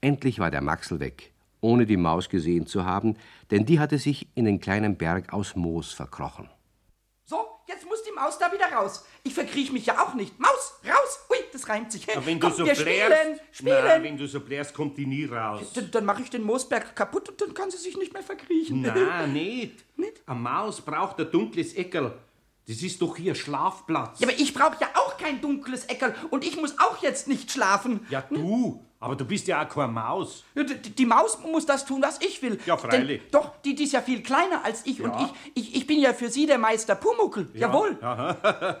Endlich 0.00 0.38
war 0.38 0.50
der 0.50 0.60
Maxel 0.60 1.00
weg, 1.00 1.32
ohne 1.60 1.86
die 1.86 1.96
Maus 1.96 2.28
gesehen 2.28 2.66
zu 2.66 2.84
haben, 2.84 3.16
denn 3.50 3.66
die 3.66 3.80
hatte 3.80 3.98
sich 3.98 4.28
in 4.34 4.44
den 4.44 4.60
kleinen 4.60 4.96
Berg 4.96 5.32
aus 5.32 5.56
Moos 5.56 5.92
verkrochen. 5.92 6.48
Die 8.12 8.18
Maus 8.18 8.38
da 8.38 8.52
wieder 8.52 8.70
raus. 8.72 9.04
Ich 9.22 9.34
verkriech 9.34 9.72
mich 9.72 9.86
ja 9.86 10.02
auch 10.02 10.14
nicht. 10.14 10.38
Maus, 10.38 10.74
raus! 10.84 11.20
Ui, 11.30 11.36
das 11.52 11.68
reimt 11.68 11.92
sich. 11.92 12.10
Aber 12.14 12.24
wenn 12.26 12.38
du 12.38 12.50
so 12.50 12.64
wir 12.66 12.74
blärst, 12.74 12.80
spielen, 12.80 13.40
spielen. 13.52 13.84
Nein, 13.84 14.02
wenn 14.02 14.16
du 14.16 14.26
so 14.26 14.40
blärst, 14.40 14.74
kommt 14.74 14.98
die 14.98 15.06
nie 15.06 15.24
raus. 15.24 15.72
dann 15.74 15.90
dann 15.90 16.04
mache 16.04 16.22
ich 16.22 16.30
den 16.30 16.42
Moosberg 16.42 16.94
kaputt 16.94 17.28
und 17.30 17.40
dann 17.40 17.54
kann 17.54 17.70
sie 17.70 17.78
sich 17.78 17.96
nicht 17.96 18.12
mehr 18.12 18.22
verkriechen. 18.22 18.82
Nein, 18.82 19.32
nicht. 19.32 19.84
Nicht? 19.96 20.22
Eine 20.26 20.38
Maus 20.40 20.80
braucht 20.80 21.20
ein 21.20 21.30
dunkles 21.30 21.74
Eckerl. 21.74 22.18
Das 22.66 22.82
ist 22.82 23.00
doch 23.02 23.16
hier 23.16 23.34
Schlafplatz. 23.34 24.20
Ja, 24.20 24.28
aber 24.28 24.38
ich 24.38 24.54
brauche 24.54 24.76
ja 24.80 24.88
auch 24.94 25.16
kein 25.16 25.40
dunkles 25.40 25.84
Eckerl 25.86 26.14
und 26.30 26.44
ich 26.44 26.56
muss 26.56 26.78
auch 26.78 27.02
jetzt 27.02 27.28
nicht 27.28 27.50
schlafen. 27.50 28.06
Ja, 28.08 28.22
du, 28.28 28.84
aber 29.02 29.16
du 29.16 29.24
bist 29.24 29.46
ja 29.48 29.64
auch 29.64 29.68
keine 29.68 29.92
Maus. 29.92 30.44
Ja, 30.54 30.62
Die, 30.62 30.90
die 30.90 31.06
Maus 31.06 31.38
muss 31.44 31.66
das 31.66 31.84
tun, 31.84 32.00
was 32.02 32.20
ich 32.20 32.40
will. 32.42 32.58
Ja, 32.66 32.76
freilich. 32.76 33.20
Denn, 33.22 33.30
doch, 33.30 33.50
die, 33.62 33.74
die 33.74 33.84
ist 33.84 33.92
ja 33.92 34.00
viel 34.00 34.22
kleiner 34.22 34.64
als 34.64 34.86
ich 34.86 35.02
und 35.02 35.12
ich, 35.20 35.52
ich, 35.62 35.74
ich 35.76 35.86
bin 35.86 35.98
ja 36.00 36.12
für 36.14 36.28
sie 36.30 36.46
der 36.46 36.58
Meister 36.58 36.94
Pumuckel. 36.94 37.48
Jawohl. 37.54 37.98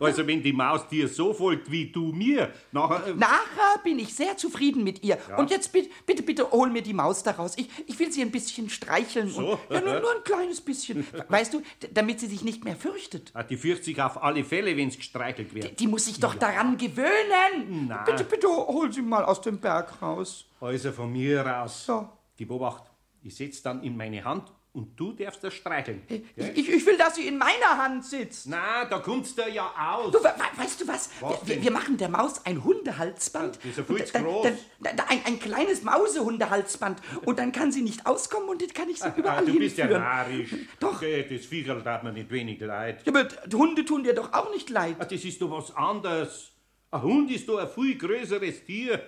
Also, 0.00 0.26
wenn 0.26 0.42
die 0.42 0.52
Maus 0.52 0.86
dir 0.88 1.08
so 1.08 1.32
folgt 1.32 1.70
wie 1.70 1.86
du 1.90 2.12
mir, 2.12 2.50
nachher. 2.72 3.06
äh, 3.08 3.14
Nachher 3.14 3.78
bin 3.82 3.98
ich 3.98 4.14
sehr 4.14 4.36
zufrieden 4.36 4.84
mit 4.84 5.02
ihr. 5.02 5.18
Und 5.36 5.50
jetzt 5.50 5.72
bitte, 5.72 5.88
bitte, 6.06 6.22
bitte 6.22 6.50
hol 6.50 6.70
mir 6.70 6.82
die 6.82 6.92
Maus 6.92 7.22
daraus. 7.22 7.56
Ich, 7.56 7.68
ich 7.86 7.98
will 7.98 8.12
sie 8.12 8.22
ein 8.22 8.30
bisschen 8.30 8.68
streicheln. 8.70 9.28
So? 9.30 9.52
Und, 9.52 9.74
ja, 9.74 9.80
nur, 9.80 10.00
nur 10.00 10.10
ein 10.16 10.24
kleines 10.24 10.60
bisschen. 10.60 11.06
Weißt 11.28 11.54
du, 11.54 11.62
damit 11.92 12.20
sie 12.20 12.26
sich 12.26 12.42
nicht 12.44 12.64
mehr 12.64 12.76
fürchtet. 12.76 13.30
ah, 13.34 13.42
die 13.42 13.56
fürcht 13.56 13.84
sich 13.84 14.00
auf 14.00 14.22
alle 14.22 14.44
Fälle, 14.44 14.76
wenn's 14.76 14.96
gestreichelt 14.96 15.54
wird. 15.54 15.80
Die 15.80 15.86
muss 15.86 16.04
sich 16.04 16.20
doch 16.20 16.34
daran 16.34 16.76
gewöhnen. 16.76 17.86
Na. 17.88 18.04
Bitte, 18.04 18.24
bitte 18.24 18.46
hol 18.48 18.92
sie 18.92 19.02
mal 19.02 19.24
aus 19.24 19.40
dem 19.40 19.58
Berg 19.64 20.00
raus. 20.02 20.44
Also 20.60 20.92
von 20.92 21.10
mir 21.10 21.62
aus. 21.62 21.86
Ja. 21.86 22.12
Die 22.38 22.44
Beobacht. 22.44 22.84
Ich 23.22 23.34
setz 23.34 23.62
dann 23.62 23.82
in 23.82 23.96
meine 23.96 24.22
Hand 24.22 24.52
und 24.74 24.98
du 25.00 25.12
darfst 25.12 25.42
das 25.42 25.54
streicheln. 25.54 26.02
Ich, 26.08 26.22
ich, 26.60 26.68
ich 26.68 26.84
will, 26.86 26.98
dass 26.98 27.14
sie 27.14 27.26
in 27.28 27.38
meiner 27.38 27.78
Hand 27.82 28.04
sitzt. 28.04 28.46
Na, 28.48 28.84
da 28.84 28.98
kommst 28.98 29.38
du 29.38 29.48
ja 29.48 29.72
aus. 29.96 30.12
Du, 30.12 30.18
we 30.18 30.24
we- 30.24 30.62
weißt 30.62 30.80
du 30.82 30.88
was? 30.88 31.08
Was 31.20 31.46
wir, 31.48 31.62
wir 31.62 31.70
machen 31.70 31.96
der 31.96 32.08
Maus 32.10 32.44
ein 32.44 32.62
Hundehalsband. 32.62 33.56
Das 33.56 33.64
ist 33.64 33.78
ja 33.78 33.84
viel 33.84 33.96
Und 33.96 34.06
zu 34.06 34.12
dann- 34.12 34.24
groß. 34.24 34.42
dann- 34.44 34.58
dann- 34.80 34.96
dann 34.98 35.06
ein, 35.08 35.20
ein 35.24 35.38
kleines 35.40 35.82
Mausehundehalsband. 35.84 37.00
Und 37.24 37.38
dann 37.38 37.52
kann 37.52 37.72
sie 37.72 37.82
nicht 37.82 38.04
auskommen 38.04 38.48
und 38.50 38.60
jetzt 38.60 38.74
kann 38.74 38.90
ich 38.90 38.98
sie 38.98 39.06
ah, 39.06 39.14
überall 39.16 39.46
du 39.46 39.58
bist 39.58 39.78
ja 39.78 39.86
narrisch. 39.86 40.54
Doch. 40.80 41.00
Das 41.00 41.46
Viecherl 41.46 41.82
tat 41.82 42.02
mir 42.04 42.12
nicht 42.12 42.30
wenig 42.30 42.60
leid. 42.60 43.06
Ja, 43.06 43.12
aber 43.12 43.24
die 43.24 43.56
Hunde 43.56 43.84
tun 43.84 44.02
dir 44.04 44.14
doch 44.14 44.32
auch 44.34 44.50
nicht 44.52 44.68
leid. 44.70 44.96
Ah, 44.98 45.04
Das 45.06 45.24
ist 45.24 45.40
doch 45.40 45.50
was 45.50 45.74
anderes. 45.74 46.50
Ein 46.90 47.02
Hund 47.02 47.30
ist 47.30 47.48
doch 47.48 47.58
ein 47.58 47.68
viel 47.68 47.96
größeres 47.96 48.64
Tier. 48.64 49.00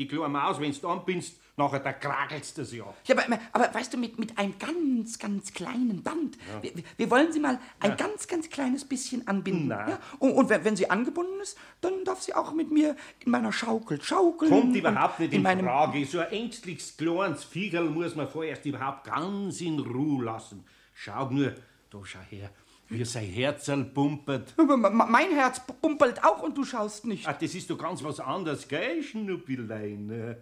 Die 0.00 0.08
kleine 0.08 0.30
Maus, 0.30 0.58
wenn 0.58 0.72
du 0.72 0.88
anbindst, 0.88 1.36
nachher 1.58 1.78
da 1.80 1.92
kragelst 1.92 2.56
du 2.56 2.64
sie 2.64 2.78
ja. 2.78 2.94
Ja, 3.06 3.16
aber, 3.18 3.38
aber 3.52 3.74
weißt 3.74 3.92
du, 3.92 3.98
mit, 3.98 4.18
mit 4.18 4.38
einem 4.38 4.54
ganz, 4.58 5.18
ganz 5.18 5.52
kleinen 5.52 6.02
Band. 6.02 6.38
Wir, 6.62 6.74
wir- 6.74 6.84
wir 6.96 7.10
wollen 7.10 7.30
sie 7.32 7.38
mal 7.38 7.58
ein 7.80 7.98
ganz, 7.98 8.26
ganz 8.26 8.48
kleines 8.48 8.86
bisschen 8.86 9.28
anbinden. 9.28 9.68
Ja? 9.68 9.98
Und, 10.18 10.32
und 10.32 10.48
wenn, 10.48 10.74
sie 10.74 10.88
angebunden 10.88 11.38
ist, 11.42 11.58
dann 11.82 12.02
darf 12.06 12.22
sie 12.22 12.32
auch 12.32 12.54
mit 12.54 12.70
mir 12.70 12.96
in 13.22 13.30
meiner 13.30 13.52
Schaukel 13.52 14.00
schaukeln. 14.00 14.50
Kommt 14.50 14.74
überhaupt 14.74 15.20
nicht 15.20 15.34
in 15.34 15.44
in 15.44 15.64
Frage. 15.66 16.06
So 16.06 16.20
ein 16.20 16.32
ängstliches 16.32 16.96
kleines 16.96 17.44
Viecherl 17.44 17.90
muss 17.90 18.16
man 18.16 18.26
vorerst 18.26 18.64
überhaupt 18.64 19.04
ganz 19.04 19.60
in 19.60 19.78
Ruhe 19.80 20.24
lassen. 20.24 20.64
Schau 20.94 21.28
nur, 21.28 21.52
da 21.90 21.98
schau 22.04 22.20
her, 22.30 22.48
wie 22.90 23.04
sein 23.04 23.24
Herzl 23.26 23.84
pumpert. 23.84 24.52
Aber 24.58 24.76
me- 24.76 24.90
me- 24.90 25.06
Mein 25.08 25.30
Herz 25.32 25.60
pumpelt 25.80 26.22
auch 26.24 26.42
und 26.42 26.56
du 26.56 26.64
schaust 26.64 27.06
nicht. 27.06 27.26
Ah, 27.26 27.32
das 27.32 27.54
ist 27.54 27.70
doch 27.70 27.78
ganz 27.78 28.02
was 28.04 28.20
anderes, 28.20 28.66
gell, 28.68 29.02
Schnuppilein? 29.02 30.10
Äh, 30.10 30.36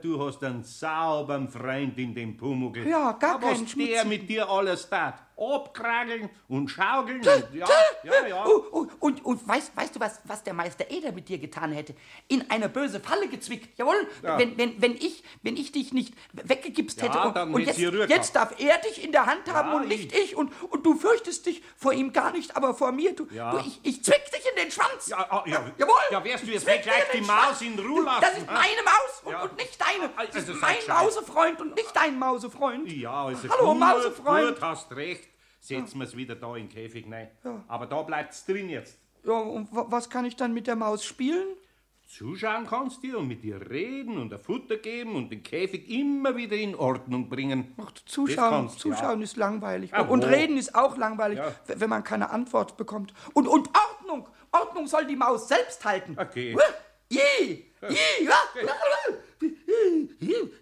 Du 0.00 0.24
hast 0.24 0.44
einen 0.44 0.62
sauberen 0.62 1.48
Freund 1.48 1.98
in 1.98 2.14
dem 2.14 2.36
Pumuckl. 2.36 2.86
Ja, 2.86 3.10
gar 3.12 3.34
Aber 3.36 3.48
keinen 3.48 3.66
Was 3.66 3.74
der 3.74 4.04
mit 4.04 4.28
dir 4.28 4.48
alles 4.48 4.88
tat? 4.88 5.14
Abkrageln 5.36 6.30
und 6.48 6.68
schaukeln. 6.68 7.18
Und, 7.18 7.26
ja, 7.54 7.66
ja, 8.04 8.26
ja. 8.26 8.44
Oh, 8.46 8.64
oh, 8.72 8.86
und 9.00 9.24
und 9.24 9.46
weißt, 9.48 9.76
weißt 9.76 9.96
du, 9.96 10.00
was, 10.00 10.20
was 10.24 10.42
der 10.42 10.54
Meister 10.54 10.90
Eder 10.90 11.12
mit 11.12 11.28
dir 11.28 11.38
getan 11.38 11.72
hätte? 11.72 11.94
In 12.28 12.50
eine 12.50 12.68
böse 12.68 13.00
Falle 13.00 13.28
gezwickt. 13.28 13.76
Jawohl, 13.78 14.06
Ja. 14.22 14.38
wenn, 14.38 14.56
wenn, 14.58 14.80
wenn, 14.80 14.94
ich, 14.94 15.24
wenn 15.42 15.56
ich 15.56 15.72
dich 15.72 15.92
nicht 15.92 16.14
weggegipst 16.32 17.00
Ja, 17.00 17.08
hätte. 17.08 17.20
Und, 17.28 17.36
dann 17.36 17.54
und 17.54 17.66
hätt's 17.66 17.78
jetzt, 17.78 18.08
jetzt 18.10 18.36
darf 18.36 18.54
er 18.60 18.78
dich 18.78 19.02
in 19.04 19.12
der 19.12 19.26
Hand 19.26 19.50
haben 19.52 19.70
Ja, 19.70 19.76
und 19.76 19.88
nicht 19.88 20.12
ich. 20.16 20.36
Und, 20.36 20.52
und 20.70 20.84
du 20.86 20.94
fürchtest 20.96 21.46
dich 21.46 21.62
vor 21.76 21.92
ihm 21.92 22.12
gar 22.12 22.30
nicht, 22.32 22.56
aber 22.56 22.74
vor 22.74 22.92
mir. 22.92 23.14
Du, 23.14 23.26
Ja. 23.30 23.50
du, 23.52 23.58
ich, 23.58 23.80
ich 23.82 24.04
zwick 24.04 24.24
dich 24.30 24.44
in 24.54 24.62
den 24.62 24.70
Schwanz. 24.70 25.08
Ja, 25.08 25.18
ah, 25.30 25.42
ja. 25.46 25.64
Jawohl. 25.78 25.94
Ja, 26.10 26.22
wärst 26.24 26.44
du 26.46 26.50
jetzt 26.50 26.64
gleich 26.66 26.84
die 27.12 27.20
Maus 27.20 27.58
Schwanz. 27.58 27.60
in 27.62 27.78
Ruhe 27.78 28.02
lassen, 28.04 28.20
Das 28.20 28.38
ist 28.38 28.46
meine 28.46 28.82
Maus 28.84 29.22
und, 29.24 29.32
Ja. 29.32 29.42
und 29.42 29.56
nicht 29.56 29.78
deine. 29.80 30.10
Das 30.16 30.36
Also 30.36 30.52
ist 30.52 30.60
mein. 30.60 30.74
Mausefreund 30.86 31.60
und 31.60 31.74
nicht 31.74 31.90
dein 31.94 32.18
Mausefreund. 32.18 32.90
Ja, 32.92 33.24
also 33.24 33.48
Hallo, 33.48 33.74
Mausefreund. 33.74 34.54
gut, 34.56 34.62
hast 34.62 34.92
recht. 34.92 35.23
Setzen 35.64 35.98
wir 35.98 36.04
es 36.06 36.14
wieder 36.16 36.34
da 36.34 36.54
in 36.56 36.68
den 36.68 36.74
Käfig 36.74 37.06
rein. 37.10 37.28
Aber 37.68 37.86
da 37.86 38.02
bleibt's 38.02 38.44
drin 38.44 38.68
jetzt. 38.68 38.98
Ja, 39.24 39.32
und 39.32 39.74
wa- 39.74 39.86
was 39.88 40.10
kann 40.10 40.26
ich 40.26 40.36
dann 40.36 40.52
mit 40.52 40.66
der 40.66 40.76
Maus 40.76 41.02
spielen? 41.04 41.46
Zuschauen 42.06 42.66
kannst 42.66 43.02
du 43.02 43.16
und 43.18 43.28
mit 43.28 43.42
ihr 43.44 43.70
reden 43.70 44.18
und 44.18 44.30
ein 44.30 44.38
Futter 44.38 44.76
geben 44.76 45.16
und 45.16 45.30
den 45.32 45.42
Käfig 45.42 45.88
immer 45.88 46.36
wieder 46.36 46.54
in 46.54 46.74
Ordnung 46.74 47.30
bringen. 47.30 47.72
Ach, 47.78 47.90
Das 47.92 48.04
Zuschauen, 48.04 48.68
Zuschauen 48.68 49.22
ist 49.22 49.38
langweilig. 49.38 49.90
Ja, 49.92 50.02
und 50.02 50.22
reden 50.22 50.58
ist 50.58 50.74
auch 50.74 50.98
langweilig, 50.98 51.38
Ja. 51.38 51.54
wenn 51.78 51.88
man 51.88 52.04
keine 52.04 52.28
Antwort 52.28 52.76
bekommt. 52.76 53.14
Und, 53.32 53.48
und 53.48 53.70
Ordnung! 53.74 54.28
Ordnung 54.52 54.86
soll 54.86 55.06
die 55.06 55.16
Maus 55.16 55.48
selbst 55.48 55.82
halten. 55.84 56.14
Okay. 56.20 56.54
Je, 57.08 57.18
je, 57.88 58.24
ja. 58.26 58.34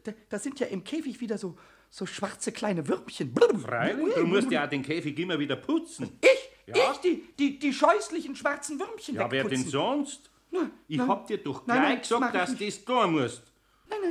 Da, 0.05 0.12
da 0.29 0.38
sind 0.38 0.59
ja 0.61 0.67
im 0.69 0.83
Käfig 0.85 1.21
wieder 1.21 1.38
so, 1.38 1.57
so 1.94 2.07
schwarze 2.07 2.52
kleine 2.52 2.88
Würmchen. 2.88 3.35
Freilich, 3.62 4.14
du 4.14 4.26
musst 4.26 4.50
ja 4.50 4.64
auch 4.64 4.68
den 4.68 4.83
Käfig 4.83 5.16
immer 5.18 5.38
wieder 5.38 5.57
putzen. 5.57 6.18
Ich, 6.22 6.74
Ja. 6.74 6.90
ich, 6.92 6.98
die, 6.98 7.22
die, 7.38 7.59
die 7.59 7.72
scheußlichen 7.72 8.35
schwarzen 8.35 8.81
Würmchen 8.81 9.14
Ja, 9.16 9.31
wer 9.31 9.44
denn 9.44 9.64
sonst? 9.66 10.31
Ich 10.88 10.96
nein. 10.98 11.09
hab 11.09 11.26
dir 11.26 11.38
doch 11.38 11.66
Nein, 11.66 11.76
gleich 11.78 11.88
nein, 11.90 12.00
gesagt, 12.02 12.35
dass 12.35 12.57
du 12.57 12.64
das 12.64 12.85
tun 12.85 13.12
musst. 13.12 13.42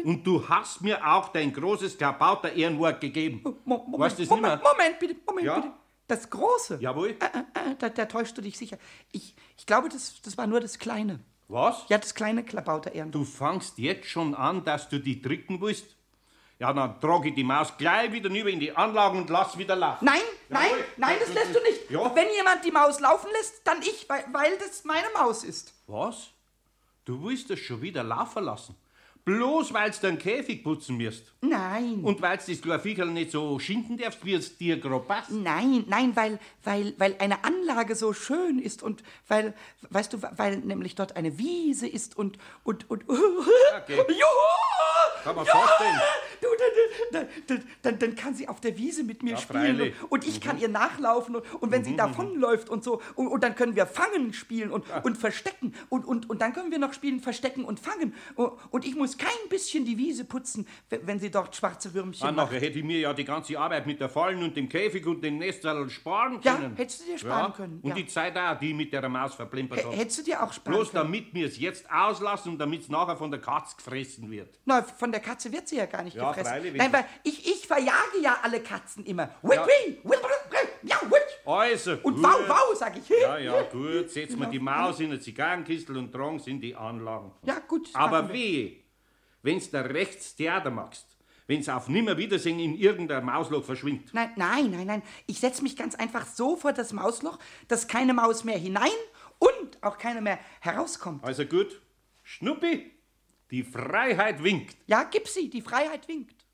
Und 0.03 0.23
du 0.25 0.47
hast 0.47 0.81
mir 0.81 1.03
auch 1.05 1.29
dein 1.29 1.51
großes 1.51 1.97
Klabauter 1.97 2.53
Ehrenwort 2.53 3.01
gegeben. 3.01 3.41
Mo- 3.43 3.77
Moment, 3.87 3.99
weißt 3.99 4.19
du 4.19 4.23
das 4.23 4.29
nicht 4.31 4.41
Moment, 4.41 4.61
mehr? 4.61 4.71
Moment, 4.71 4.99
bitte, 4.99 5.15
Moment, 5.25 5.47
Ja? 5.47 5.55
bitte. 5.59 5.73
Das 6.07 6.29
Große? 6.29 6.77
Jawohl. 6.81 7.09
Äh, 7.11 7.69
äh, 7.71 7.75
da, 7.79 7.89
da 7.89 8.05
täuschst 8.05 8.37
du 8.37 8.41
dich 8.41 8.57
sicher. 8.57 8.77
Ich, 9.11 9.33
ich 9.57 9.65
glaube, 9.65 9.89
das, 9.89 10.21
das 10.21 10.37
war 10.37 10.45
nur 10.45 10.59
das 10.59 10.77
Kleine. 10.77 11.19
Was? 11.47 11.85
Ja, 11.89 11.97
das 11.97 12.13
kleine 12.13 12.43
Klabauter 12.43 12.93
Ehren. 12.93 13.11
Du 13.11 13.23
fangst 13.23 13.77
jetzt 13.79 14.07
schon 14.07 14.35
an, 14.35 14.63
dass 14.65 14.87
du 14.89 14.99
die 14.99 15.21
drücken 15.21 15.59
willst? 15.61 15.95
Ja, 16.61 16.71
dann 16.73 17.01
trage 17.01 17.29
ich 17.29 17.33
die 17.33 17.43
Maus 17.43 17.75
gleich 17.75 18.11
wieder 18.11 18.29
rüber 18.29 18.49
in 18.49 18.59
die 18.59 18.71
Anlagen 18.71 19.17
und 19.17 19.31
lass 19.31 19.57
wieder 19.57 19.75
laufen. 19.75 20.05
Nein, 20.05 20.21
nein, 20.47 20.69
Jawohl. 20.69 20.85
nein, 20.95 21.15
das 21.19 21.33
lässt 21.33 21.55
du 21.55 21.59
nicht. 21.63 21.89
Ja. 21.89 22.13
Wenn 22.15 22.29
jemand 22.35 22.63
die 22.63 22.69
Maus 22.69 22.99
laufen 22.99 23.31
lässt, 23.31 23.65
dann 23.65 23.81
ich, 23.81 24.07
weil, 24.07 24.23
weil 24.31 24.59
das 24.59 24.83
meine 24.83 25.07
Maus 25.17 25.43
ist. 25.43 25.73
Was? 25.87 26.29
Du 27.03 27.23
willst 27.23 27.49
das 27.49 27.57
schon 27.57 27.81
wieder 27.81 28.03
laufen 28.03 28.43
lassen? 28.43 28.75
Bloß 29.25 29.73
weil 29.73 29.91
du 29.91 29.97
den 30.01 30.17
Käfig 30.17 30.63
putzen 30.63 30.97
musst. 30.97 31.31
Nein. 31.41 31.99
Und 32.03 32.21
weil 32.21 32.37
du 32.37 32.43
das 32.47 32.61
kleine 32.61 32.81
Viecherl 32.81 33.07
nicht 33.11 33.31
so 33.31 33.59
schinden 33.59 33.97
darfst, 33.97 34.25
wie 34.25 34.33
es 34.33 34.57
dir 34.57 34.77
grob 34.77 35.07
passt. 35.07 35.31
Nein, 35.31 35.83
nein, 35.87 36.15
weil, 36.15 36.39
weil, 36.63 36.93
weil 36.97 37.15
eine 37.19 37.43
Anlage 37.43 37.95
so 37.95 38.13
schön 38.13 38.59
ist 38.59 38.81
und 38.81 39.03
weil, 39.27 39.53
weißt 39.89 40.13
du, 40.13 40.21
weil 40.37 40.57
nämlich 40.57 40.95
dort 40.95 41.15
eine 41.15 41.37
Wiese 41.37 41.87
ist 41.87 42.17
und, 42.17 42.37
und, 42.63 42.89
und, 42.89 43.03
Okay. 43.09 43.95
Juhu! 43.97 44.15
Kann 45.23 45.35
man 45.35 45.45
Juhu! 45.45 45.55
vorstellen. 45.55 46.01
Du, 46.41 46.47
dann, 47.11 47.27
dann, 47.47 47.63
dann, 47.83 47.99
dann, 47.99 48.15
kann 48.15 48.33
sie 48.33 48.47
auf 48.47 48.59
der 48.59 48.75
Wiese 48.77 49.03
mit 49.03 49.21
mir 49.21 49.31
Ja, 49.31 49.37
spielen 49.37 49.77
freilich. 49.77 49.93
Mhm. 49.95 50.05
und, 50.05 50.11
und 50.11 50.27
ich 50.27 50.41
kann 50.41 50.59
ihr 50.59 50.69
nachlaufen 50.69 51.35
und, 51.35 51.53
und 51.61 51.71
wenn 51.71 51.83
sie 51.83 51.95
davonläuft 51.95 52.69
und 52.69 52.83
so 52.83 53.01
und, 53.15 53.27
und 53.27 53.43
dann 53.43 53.55
können 53.55 53.75
wir 53.75 53.85
Fangen 53.85 54.33
spielen 54.33 54.71
und, 54.71 54.85
und 55.03 55.17
Verstecken 55.17 55.75
und, 55.89 56.05
und, 56.05 56.29
und 56.29 56.41
dann 56.41 56.53
können 56.53 56.71
wir 56.71 56.79
noch 56.79 56.93
spielen 56.93 57.19
Verstecken 57.19 57.63
und 57.63 57.79
Fangen 57.79 58.15
und, 58.35 58.53
und 58.71 58.85
ich 58.85 58.95
muss 58.95 59.10
kein 59.17 59.49
bisschen 59.49 59.85
die 59.85 59.97
Wiese 59.97 60.25
putzen, 60.25 60.67
wenn 60.89 61.19
sie 61.19 61.29
dort 61.31 61.55
schwarze 61.55 61.93
Würmchen 61.93 62.27
Ah, 62.27 62.31
macht. 62.31 62.51
nachher 62.51 62.61
hätte 62.61 62.79
ich 62.79 62.85
mir 62.85 62.99
ja 62.99 63.13
die 63.13 63.25
ganze 63.25 63.57
Arbeit 63.59 63.85
mit 63.87 63.99
der 63.99 64.09
Fallen 64.09 64.41
und 64.43 64.55
dem 64.55 64.67
Käfig 64.69 65.05
und 65.05 65.21
dem 65.23 65.37
Nestzell 65.37 65.89
sparen 65.89 66.39
Ja, 66.43 66.55
können. 66.55 66.75
hättest 66.75 67.01
du 67.01 67.05
dir 67.11 67.17
sparen 67.17 67.53
können, 67.53 67.79
Und 67.81 67.89
ja. 67.89 67.95
die 67.95 68.05
Zeit 68.07 68.37
auch, 68.37 68.57
die 68.59 68.69
ich 68.71 68.75
mit 68.75 68.93
der 68.93 69.07
Maus 69.09 69.33
verplimpert 69.35 69.83
habe. 69.85 69.95
Hättest 69.95 70.19
du 70.19 70.23
dir 70.23 70.43
auch 70.43 70.53
sparen 70.53 70.75
Bloß 70.75 70.91
können. 70.91 71.03
damit 71.05 71.33
wir 71.33 71.47
es 71.47 71.59
jetzt 71.59 71.89
auslassen 71.91 72.53
und 72.53 72.57
damit 72.59 72.81
es 72.81 72.89
nachher 72.89 73.17
von 73.17 73.31
der 73.31 73.39
Katz 73.41 73.75
gefressen 73.77 74.29
wird. 74.31 74.59
Na, 74.65 74.81
von 74.83 75.11
der 75.11 75.21
Katze 75.21 75.51
wird 75.51 75.67
sie 75.67 75.77
ja 75.77 75.85
gar 75.85 76.03
nicht 76.03 76.15
Ja, 76.15 76.29
gefressen. 76.29 76.51
freilich, 76.51 76.73
Nein, 76.75 76.93
weil 76.93 77.05
ich, 77.23 77.45
ich 77.49 77.67
verjage 77.67 78.19
ja 78.21 78.37
alle 78.43 78.59
Katzen 78.61 79.05
immer. 79.05 79.29
Ja. 79.43 79.51
ja. 80.83 80.97
Also, 81.43 81.93
Und 82.03 82.15
gut. 82.15 82.23
wow, 82.23 82.39
wow, 82.47 82.75
sag 82.77 82.97
ich. 82.97 83.09
Ja, 83.09 83.37
ja, 83.37 83.61
gut. 83.63 84.09
Setzen 84.09 84.39
wir 84.39 84.47
die 84.51 84.59
Maus 84.59 84.99
in 84.99 85.07
eine 85.07 85.19
Zigarrenkistel 85.19 85.97
und 85.97 86.11
tragen 86.11 86.39
sie 86.39 86.51
in 86.51 86.61
die 86.61 86.75
Anlagen. 86.75 87.31
Ja, 87.45 87.59
gut. 87.67 87.89
Aber 87.93 88.29
wehe, 88.31 88.73
wenn's 89.43 89.69
da 89.69 89.81
rechts 89.81 90.35
Theater 90.35 90.71
machst, 90.71 91.17
wenn's 91.47 91.69
auf 91.69 91.87
Nimmerwiedersehen 91.87 92.59
in 92.59 92.75
irgendein 92.75 93.25
Mausloch 93.25 93.63
verschwindet. 93.63 94.13
Nein, 94.13 94.31
nein, 94.35 94.71
nein, 94.71 94.87
nein. 94.87 95.03
Ich 95.27 95.39
setze 95.39 95.63
mich 95.63 95.75
ganz 95.75 95.95
einfach 95.95 96.25
so 96.25 96.55
vor 96.55 96.73
das 96.73 96.93
Mausloch, 96.93 97.39
dass 97.67 97.87
keine 97.87 98.13
Maus 98.13 98.43
mehr 98.43 98.57
hinein 98.57 98.89
und 99.39 99.83
auch 99.83 99.97
keine 99.97 100.21
mehr 100.21 100.39
herauskommt. 100.59 101.23
Also 101.23 101.45
gut, 101.45 101.81
Schnuppi, 102.23 102.91
die 103.49 103.63
Freiheit 103.63 104.43
winkt. 104.43 104.77
Ja, 104.87 105.03
gib 105.03 105.27
sie, 105.27 105.49
die 105.49 105.61
Freiheit 105.61 106.07
winkt. 106.07 106.45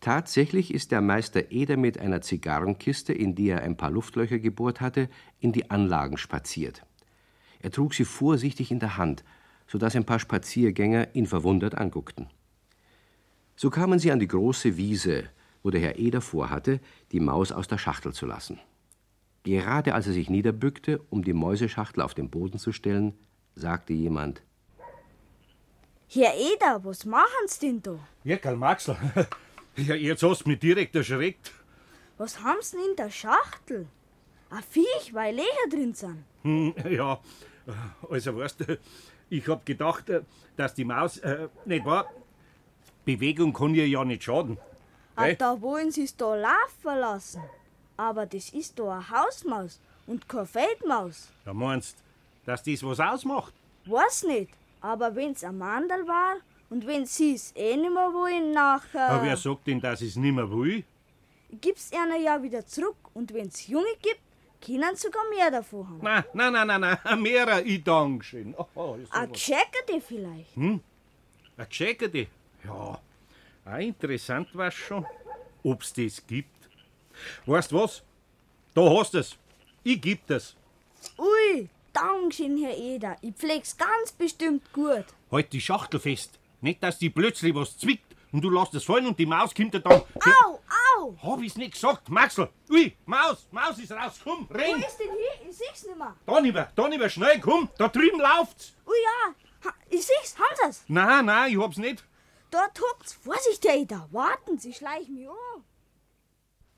Tatsächlich 0.00 0.72
ist 0.72 0.92
der 0.92 1.00
Meister 1.00 1.50
Eder 1.50 1.76
mit 1.76 1.98
einer 1.98 2.20
Zigarrenkiste, 2.20 3.12
in 3.12 3.34
die 3.34 3.48
er 3.48 3.62
ein 3.62 3.76
paar 3.76 3.90
Luftlöcher 3.90 4.38
gebohrt 4.38 4.80
hatte, 4.80 5.08
in 5.40 5.52
die 5.52 5.70
Anlagen 5.70 6.18
spaziert. 6.18 6.84
Er 7.60 7.70
trug 7.70 7.94
sie 7.94 8.04
vorsichtig 8.04 8.70
in 8.70 8.78
der 8.78 8.98
Hand, 8.98 9.24
so 9.66 9.78
dass 9.78 9.96
ein 9.96 10.04
paar 10.04 10.18
Spaziergänger 10.18 11.14
ihn 11.14 11.26
verwundert 11.26 11.76
anguckten. 11.76 12.28
So 13.56 13.70
kamen 13.70 13.98
sie 13.98 14.12
an 14.12 14.20
die 14.20 14.28
große 14.28 14.76
Wiese, 14.76 15.24
wo 15.62 15.70
der 15.70 15.80
Herr 15.80 15.98
Eder 15.98 16.20
vorhatte, 16.20 16.80
die 17.12 17.20
Maus 17.20 17.52
aus 17.52 17.66
der 17.68 17.78
Schachtel 17.78 18.12
zu 18.12 18.26
lassen. 18.26 18.60
Gerade 19.44 19.94
als 19.94 20.06
er 20.06 20.12
sich 20.12 20.28
niederbückte, 20.28 21.00
um 21.10 21.24
die 21.24 21.32
Mäuseschachtel 21.32 22.02
auf 22.02 22.14
den 22.14 22.30
Boden 22.30 22.58
zu 22.58 22.72
stellen, 22.72 23.14
sagte 23.54 23.92
jemand. 23.92 24.42
Herr 26.08 26.34
Eder, 26.34 26.84
was 26.84 27.04
machen's 27.04 27.58
denn 27.58 27.82
da? 27.82 27.98
Ja, 28.24 28.36
Karl 28.36 28.56
Maxl. 28.56 28.96
Ja, 29.78 29.94
jetzt 29.94 30.22
hast 30.22 30.46
du 30.46 30.48
mich 30.48 30.58
direkt 30.58 30.96
erschreckt. 30.96 31.52
Was 32.16 32.42
haben's 32.42 32.70
denn 32.70 32.80
in 32.88 32.96
der 32.96 33.10
Schachtel? 33.10 33.86
Ein 34.48 34.62
Viech, 34.62 35.12
weil 35.12 35.34
Lecher 35.34 35.68
drin 35.68 35.92
sind. 35.92 36.24
Hm, 36.44 36.74
ja, 36.88 37.20
also 38.08 38.36
weißt 38.38 38.60
du, 38.60 38.78
ich 39.30 39.46
hab 39.48 39.64
gedacht, 39.66 40.08
äh, 40.10 40.22
dass 40.56 40.74
die 40.74 40.84
Maus, 40.84 41.18
äh, 41.18 41.48
nicht 41.64 41.84
wahr? 41.84 42.10
Bewegung 43.04 43.52
kann 43.52 43.74
ihr 43.74 43.88
ja 43.88 44.04
nicht 44.04 44.24
schaden. 44.24 44.58
Ah, 45.14 45.26
Gell? 45.26 45.36
da 45.36 45.60
wollen 45.60 45.90
sie's 45.90 46.16
da 46.16 46.34
laufen 46.34 46.98
lassen. 46.98 47.42
Aber 47.96 48.26
das 48.26 48.50
ist 48.50 48.78
da 48.78 48.94
eine 48.94 49.10
Hausmaus 49.10 49.80
und 50.06 50.28
keine 50.28 50.46
Feldmaus. 50.46 51.28
Da 51.44 51.54
meinst 51.54 51.96
dass 52.46 52.62
das 52.62 52.82
was 52.84 53.00
ausmacht? 53.00 53.52
Weiß 53.86 54.22
nicht, 54.24 54.50
aber 54.80 55.14
wenn's 55.14 55.44
ein 55.44 55.58
Mandel 55.58 56.06
war 56.06 56.36
und 56.70 56.86
wenn 56.86 57.04
sie's 57.04 57.52
eh 57.56 57.76
nimmer 57.76 58.12
wollen, 58.14 58.52
nachher 58.52 59.10
Aber 59.10 59.24
wer 59.24 59.36
sagt 59.36 59.66
denn, 59.66 59.80
dass 59.80 60.00
es 60.00 60.16
nimmer 60.16 60.48
will? 60.50 60.84
gibt's 61.60 61.92
einer 61.92 62.16
ja 62.16 62.42
wieder 62.42 62.66
zurück 62.66 62.96
und 63.14 63.32
wenn's 63.32 63.66
Junge 63.66 63.94
gibt, 64.02 64.20
können 64.64 64.96
sogar 64.96 65.22
mehr 65.30 65.50
davon 65.50 65.88
haben. 65.88 66.00
Nein, 66.02 66.24
nein, 66.32 66.52
nein, 66.52 66.80
nein, 66.80 66.98
nein, 67.04 67.22
mehrer, 67.22 67.62
ich 67.64 67.82
danke 67.82 68.24
schön. 68.24 68.54
Oh, 68.74 68.96
ist 69.02 69.12
Ein 69.12 69.26
sowas. 69.28 69.32
Gescheckerte 69.32 70.00
vielleicht. 70.00 70.56
Ein 70.56 70.80
Gescheckerte? 71.68 72.26
Ja, 72.64 73.00
auch 73.64 73.78
interessant 73.78 74.48
war's 74.54 74.74
schon, 74.74 75.04
ob's 75.62 75.92
das 75.92 76.24
gibt. 76.26 76.50
Weißt 77.46 77.72
was? 77.72 78.02
Da 78.74 78.82
hast 78.82 79.14
du's. 79.14 79.36
Ich 79.82 80.00
geb 80.00 80.26
das. 80.26 80.54
Ui, 81.18 81.68
Dankeschön, 81.92 82.58
Herr 82.62 82.76
Eder. 82.76 83.16
Ich 83.22 83.34
pfleg's 83.34 83.76
ganz 83.76 84.12
bestimmt 84.12 84.70
gut. 84.72 85.04
Halt 85.32 85.52
die 85.52 85.60
Schachtel 85.60 85.98
fest. 85.98 86.38
Nicht, 86.60 86.82
dass 86.82 86.98
die 86.98 87.08
plötzlich 87.10 87.54
was 87.54 87.78
zwickt 87.78 88.14
und 88.32 88.42
du 88.42 88.50
lässt 88.50 88.74
es 88.74 88.84
fallen 88.84 89.06
und 89.06 89.18
die 89.18 89.26
Maus 89.26 89.54
kommt 89.54 89.72
dir 89.72 89.80
dann. 89.80 90.02
Au, 90.02 90.54
au! 90.54 90.60
Hab 91.22 91.40
ich's 91.42 91.56
nicht 91.56 91.72
gesagt, 91.72 92.08
Maxl? 92.08 92.48
Ui, 92.70 92.96
Maus, 93.04 93.48
Maus 93.50 93.78
ist 93.78 93.92
raus, 93.92 94.20
komm, 94.22 94.46
Wo 94.48 94.54
renn! 94.54 94.80
ist 94.82 94.98
denn 94.98 95.08
hier? 95.10 95.48
Ich 95.50 95.56
seh's 95.56 95.86
nimmer. 95.88 96.16
Da 96.26 96.38
lieber, 96.38 96.70
da 96.74 96.86
lieber, 96.86 97.08
schnell, 97.08 97.40
komm, 97.40 97.68
da 97.78 97.88
drüben 97.88 98.20
läuft's! 98.20 98.74
Ui 98.86 98.94
ja, 99.04 99.34
ha, 99.68 99.74
ich 99.88 100.04
seh's, 100.06 100.36
haben 100.38 100.72
sie's? 100.72 100.84
Nein, 100.88 101.26
nein, 101.26 101.52
ich 101.52 101.58
hab's 101.60 101.76
nicht. 101.78 102.04
Dort 102.50 102.80
huckt's. 102.80 103.12
Vorsicht, 103.14 103.64
Eder. 103.66 104.08
Warten, 104.12 104.58
Sie 104.58 104.72
schleichen 104.72 105.14
mich 105.16 105.28
an. 105.28 105.62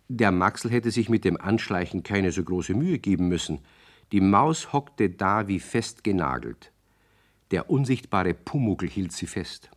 Der 0.08 0.32
Maxl 0.32 0.70
hätte 0.70 0.90
sich 0.90 1.08
mit 1.10 1.24
dem 1.24 1.38
Anschleichen 1.38 2.02
keine 2.02 2.32
so 2.32 2.42
große 2.42 2.74
Mühe 2.74 2.98
geben 2.98 3.28
müssen. 3.28 3.60
Die 4.10 4.22
Maus 4.22 4.72
hockte 4.72 5.10
da 5.10 5.48
wie 5.48 5.60
festgenagelt. 5.60 6.72
Der 7.50 7.68
unsichtbare 7.68 8.32
Pumuckl 8.32 8.88
hielt 8.88 9.12
sie 9.12 9.26
fest. 9.26 9.70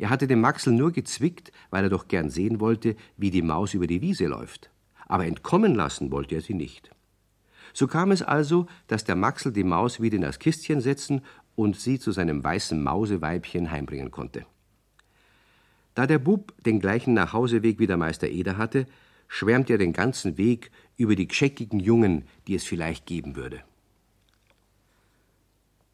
Er 0.00 0.08
hatte 0.08 0.26
den 0.26 0.40
Maxl 0.40 0.72
nur 0.72 0.92
gezwickt, 0.92 1.52
weil 1.68 1.84
er 1.84 1.90
doch 1.90 2.08
gern 2.08 2.30
sehen 2.30 2.58
wollte, 2.58 2.96
wie 3.18 3.30
die 3.30 3.42
Maus 3.42 3.74
über 3.74 3.86
die 3.86 4.00
Wiese 4.00 4.28
läuft. 4.28 4.70
Aber 5.06 5.26
entkommen 5.26 5.74
lassen 5.74 6.10
wollte 6.10 6.36
er 6.36 6.40
sie 6.40 6.54
nicht. 6.54 6.90
So 7.74 7.86
kam 7.86 8.10
es 8.10 8.22
also, 8.22 8.66
dass 8.86 9.04
der 9.04 9.14
Maxl 9.14 9.52
die 9.52 9.62
Maus 9.62 10.00
wieder 10.00 10.16
in 10.16 10.22
das 10.22 10.38
Kistchen 10.38 10.80
setzen 10.80 11.20
und 11.54 11.76
sie 11.76 11.98
zu 11.98 12.12
seinem 12.12 12.42
weißen 12.42 12.82
Mauseweibchen 12.82 13.70
heimbringen 13.70 14.10
konnte. 14.10 14.46
Da 15.94 16.06
der 16.06 16.18
Bub 16.18 16.54
den 16.64 16.80
gleichen 16.80 17.12
Nachhauseweg 17.12 17.78
wie 17.78 17.86
der 17.86 17.98
Meister 17.98 18.28
Eder 18.28 18.56
hatte, 18.56 18.86
schwärmte 19.28 19.74
er 19.74 19.78
den 19.78 19.92
ganzen 19.92 20.38
Weg 20.38 20.70
über 20.96 21.14
die 21.14 21.28
gescheckigen 21.28 21.78
Jungen, 21.78 22.24
die 22.46 22.54
es 22.54 22.64
vielleicht 22.64 23.04
geben 23.04 23.36
würde. 23.36 23.62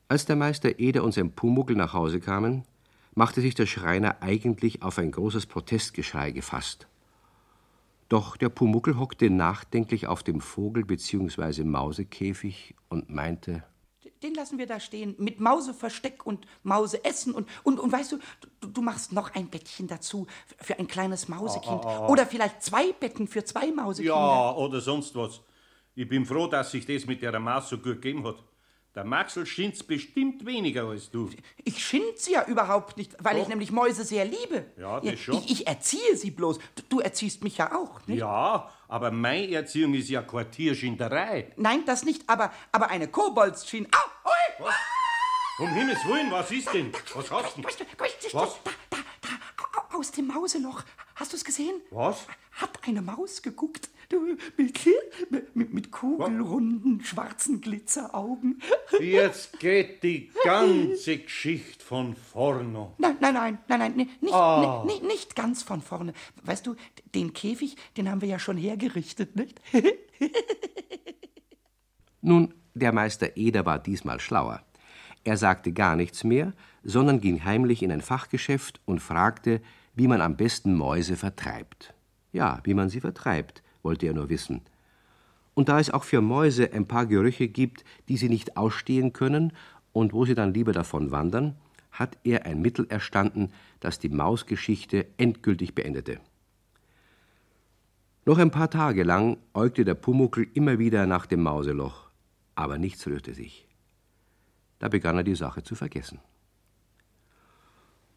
Als 0.07 0.27
der 0.27 0.37
Meister 0.37 0.79
Eder 0.79 1.03
und 1.03 1.11
sein 1.11 1.33
Pumuckel 1.33 1.75
nach 1.75 1.93
Hause 1.93 2.21
kamen, 2.21 2.63
machte 3.17 3.41
sich 3.41 3.55
der 3.55 3.67
Schreiner 3.67 4.23
eigentlich 4.23 4.83
auf 4.83 4.99
ein 4.99 5.11
großes 5.11 5.47
Protestgeschrei 5.47 6.31
gefasst. 6.31 6.87
Doch 8.09 8.37
der 8.37 8.51
Pumuckel 8.51 8.99
hockte 8.99 9.31
nachdenklich 9.31 10.07
auf 10.07 10.23
dem 10.23 10.41
Vogel- 10.41 10.85
bzw. 10.85 11.65
Mausekäfig 11.65 12.77
und 12.89 13.11
meinte, 13.11 13.65
Den 14.23 14.35
lassen 14.35 14.59
wir 14.59 14.67
da 14.67 14.79
stehen, 14.79 15.17
mit 15.19 15.41
Mauseversteck 15.41 16.25
und 16.25 16.47
Mauseessen. 16.63 17.35
Und, 17.35 17.49
und, 17.65 17.81
und 17.81 17.91
weißt 17.91 18.13
du, 18.13 18.19
du, 18.61 18.69
du 18.69 18.83
machst 18.83 19.13
noch 19.13 19.35
ein 19.35 19.49
Bettchen 19.49 19.89
dazu 19.89 20.27
für 20.59 20.79
ein 20.79 20.87
kleines 20.87 21.29
Mausekind. 21.29 21.85
Oder 21.85 22.27
vielleicht 22.27 22.63
zwei 22.63 22.93
Betten 22.93 23.27
für 23.27 23.45
zwei 23.45 23.73
Mausekinder. 23.73 24.15
Ja, 24.15 24.55
oder 24.55 24.81
sonst 24.81 25.15
was. 25.17 25.41
Ich 25.95 26.09
bin 26.09 26.25
froh, 26.25 26.47
dass 26.47 26.71
sich 26.71 26.87
das 26.87 27.07
mit 27.07 27.23
der 27.23 27.39
Maus 27.41 27.69
so 27.71 27.77
gut 27.77 28.01
gegeben 28.01 28.25
hat. 28.27 28.37
Der 28.97 29.05
Maxl 29.05 29.45
schind's 29.45 29.83
bestimmt 29.83 30.47
weniger 30.47 30.85
als 30.89 31.11
du. 31.11 31.29
Ich 31.65 31.85
schind 31.85 32.17
sie 32.19 32.33
ja 32.33 32.47
überhaupt 32.47 32.97
nicht, 32.97 33.15
weil 33.23 33.37
ich 33.37 33.43
Doch. 33.43 33.49
nämlich 33.51 33.71
Mäuse 33.71 34.05
sehr 34.05 34.25
liebe. 34.25 34.65
Ja, 34.79 35.01
das 35.01 35.21
schon. 35.21 35.37
Ich, 35.37 35.51
ich 35.51 35.67
erziehe 35.67 36.17
sie 36.17 36.31
bloß. 36.31 36.59
Du, 36.75 36.83
du 36.89 37.01
erziehst 37.01 37.45
mich 37.45 37.59
ja 37.59 37.77
auch, 37.77 38.01
nicht? 38.07 38.21
Ja, 38.21 38.71
aber 38.89 39.11
meine 39.11 39.53
Erziehung 39.53 39.93
ist 39.93 40.09
ja 40.09 40.23
Quartierschinderei. 40.23 41.53
Nein, 41.57 41.85
das 41.85 42.05
nicht, 42.07 42.27
aber, 42.27 42.51
aber 42.73 42.89
eine 42.89 43.07
Koboldsschien. 43.07 43.87
Au! 43.93 44.31
Ui! 44.31 44.73
Um 45.59 45.69
Himmels 45.75 46.03
Willen, 46.07 46.31
was 46.31 46.51
ist 46.51 46.73
denn? 46.73 46.91
Was 47.15 47.31
hast 47.31 47.57
du 47.59 47.63
du, 47.63 47.69
Was? 48.33 48.57
Da, 48.65 48.71
da, 48.91 48.97
da, 49.21 49.79
au- 49.95 49.99
aus 49.99 50.11
dem 50.11 50.27
Mauseloch. 50.29 50.83
Hast 51.17 51.33
du 51.33 51.37
es 51.37 51.45
gesehen? 51.45 51.83
Was? 51.91 52.27
Hat 52.53 52.79
eine 52.87 53.03
Maus 53.03 53.43
geguckt. 53.43 53.91
Du, 54.09 54.37
mit, 54.57 55.57
mit, 55.57 55.75
mit 55.75 55.91
kugelrunden, 55.91 57.03
schwarzen 57.05 57.61
Glitzeraugen. 57.61 58.63
Jetzt 59.01 59.59
geht 59.59 60.03
die 60.05 60.31
ganze 60.45 61.19
Geschichte 61.19 61.85
von 61.85 62.15
vorne. 62.15 62.93
Nein, 62.99 63.17
nein, 63.21 63.35
nein, 63.35 63.59
nein, 63.69 63.79
nein, 63.81 63.93
ni- 63.97 64.09
nicht, 64.21 64.33
Ah. 64.35 64.85
ni- 64.87 64.93
ni- 65.01 65.07
nicht 65.09 65.35
ganz 65.35 65.63
von 65.65 65.83
vorne. 65.83 66.13
Weißt 66.45 66.67
du, 66.67 66.77
den 67.15 67.33
Käfig, 67.33 67.77
den 67.97 68.09
haben 68.09 68.21
wir 68.21 68.29
ja 68.29 68.39
schon 68.39 68.57
hergerichtet, 68.57 69.35
nicht? 69.35 69.61
Nun, 72.21 72.55
der 72.75 72.93
Meister 72.93 73.37
Eder 73.37 73.65
war 73.67 73.79
diesmal 73.79 74.21
schlauer. 74.21 74.63
Er 75.25 75.37
sagte 75.37 75.73
gar 75.73 75.97
nichts 75.97 76.23
mehr, 76.25 76.53
sondern 76.85 77.21
ging 77.21 77.45
heimlich 77.45 77.83
in 77.83 77.91
ein 77.91 78.01
Fachgeschäft 78.01 78.81
und 78.85 79.01
fragte, 79.01 79.61
wie 79.95 80.07
man 80.07 80.21
am 80.21 80.37
besten 80.37 80.75
Mäuse 80.75 81.17
vertreibt. 81.17 81.95
Ja, 82.33 82.61
wie 82.65 82.75
man 82.75 82.89
sie 82.91 83.01
vertreibt, 83.01 83.63
wollte 83.87 84.07
er 84.07 84.13
nur 84.13 84.29
wissen. 84.29 84.61
Und 85.55 85.71
da 85.71 85.81
es 85.81 85.91
auch 85.91 86.05
für 86.05 86.21
Mäuse 86.21 86.73
ein 86.75 86.87
paar 86.87 87.07
Gerüche 87.07 87.49
gibt, 87.49 87.85
die 88.09 88.19
sie 88.19 88.29
nicht 88.29 88.59
ausstehen 88.59 89.15
können 89.15 89.53
und 89.93 90.13
wo 90.13 90.27
sie 90.27 90.35
dann 90.35 90.53
lieber 90.53 90.73
davon 90.73 91.13
wandern, 91.13 91.57
hat 91.93 92.19
er 92.25 92.45
ein 92.45 92.61
Mittel 92.61 92.87
erstanden, 92.91 93.53
das 93.81 93.99
die 93.99 94.11
Mausgeschichte 94.11 95.07
endgültig 95.17 95.75
beendete. 95.75 96.21
Noch 98.27 98.39
ein 98.39 98.51
paar 98.51 98.71
Tage 98.71 99.05
lang 99.05 99.39
äugte 99.55 99.85
der 99.85 99.95
Pumuckl 99.95 100.49
immer 100.53 100.79
wieder 100.79 101.07
nach 101.07 101.27
dem 101.27 101.43
Mauseloch, 101.43 102.11
aber 102.57 102.77
nichts 102.77 103.07
rührte 103.07 103.33
sich. 103.35 103.67
Da 104.81 104.89
begann 104.89 105.17
er 105.17 105.23
die 105.23 105.37
Sache 105.37 105.63
zu 105.63 105.75
vergessen. 105.75 106.19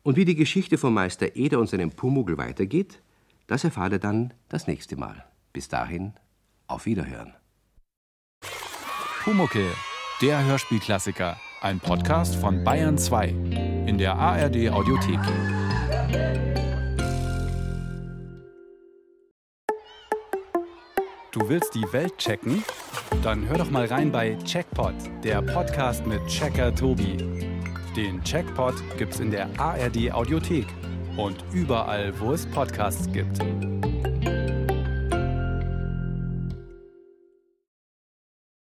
Und 0.01 0.17
wie 0.17 0.25
die 0.25 0.36
Geschichte 0.36 0.77
vom 0.79 0.95
Meister 0.95 1.36
Eder 1.36 1.60
und 1.60 1.69
seinem 1.69 1.91
Pumuckl 1.91 2.38
weitergeht, 2.38 3.01
das 3.47 3.63
erfahrt 3.63 3.93
ihr 3.93 3.99
dann 3.99 4.34
das 4.49 4.67
nächste 4.67 4.97
Mal. 4.97 5.28
Bis 5.53 5.67
dahin, 5.67 6.13
auf 6.67 6.85
Wiederhören. 6.85 7.33
Pumuckel, 9.23 9.71
der 10.21 10.43
Hörspielklassiker. 10.45 11.38
Ein 11.62 11.79
Podcast 11.79 12.35
von 12.35 12.63
Bayern 12.63 12.97
2 12.97 13.27
in 13.85 13.97
der 13.97 14.15
ARD 14.15 14.69
Audiothek. 14.69 15.19
Du 21.31 21.47
willst 21.47 21.75
die 21.75 21.85
Welt 21.91 22.17
checken? 22.17 22.63
Dann 23.23 23.47
hör 23.47 23.57
doch 23.57 23.69
mal 23.69 23.85
rein 23.85 24.12
bei 24.12 24.35
Checkpot, 24.45 24.93
der 25.23 25.41
Podcast 25.41 26.05
mit 26.05 26.25
Checker 26.27 26.73
Tobi. 26.73 27.17
Den 27.95 28.23
Checkpot 28.23 28.75
gibt's 28.97 29.19
in 29.19 29.31
der 29.31 29.49
ARD 29.59 30.12
Audiothek 30.12 30.67
und 31.17 31.43
überall, 31.51 32.17
wo 32.19 32.33
es 32.33 32.45
Podcasts 32.45 33.12
gibt. 33.12 33.39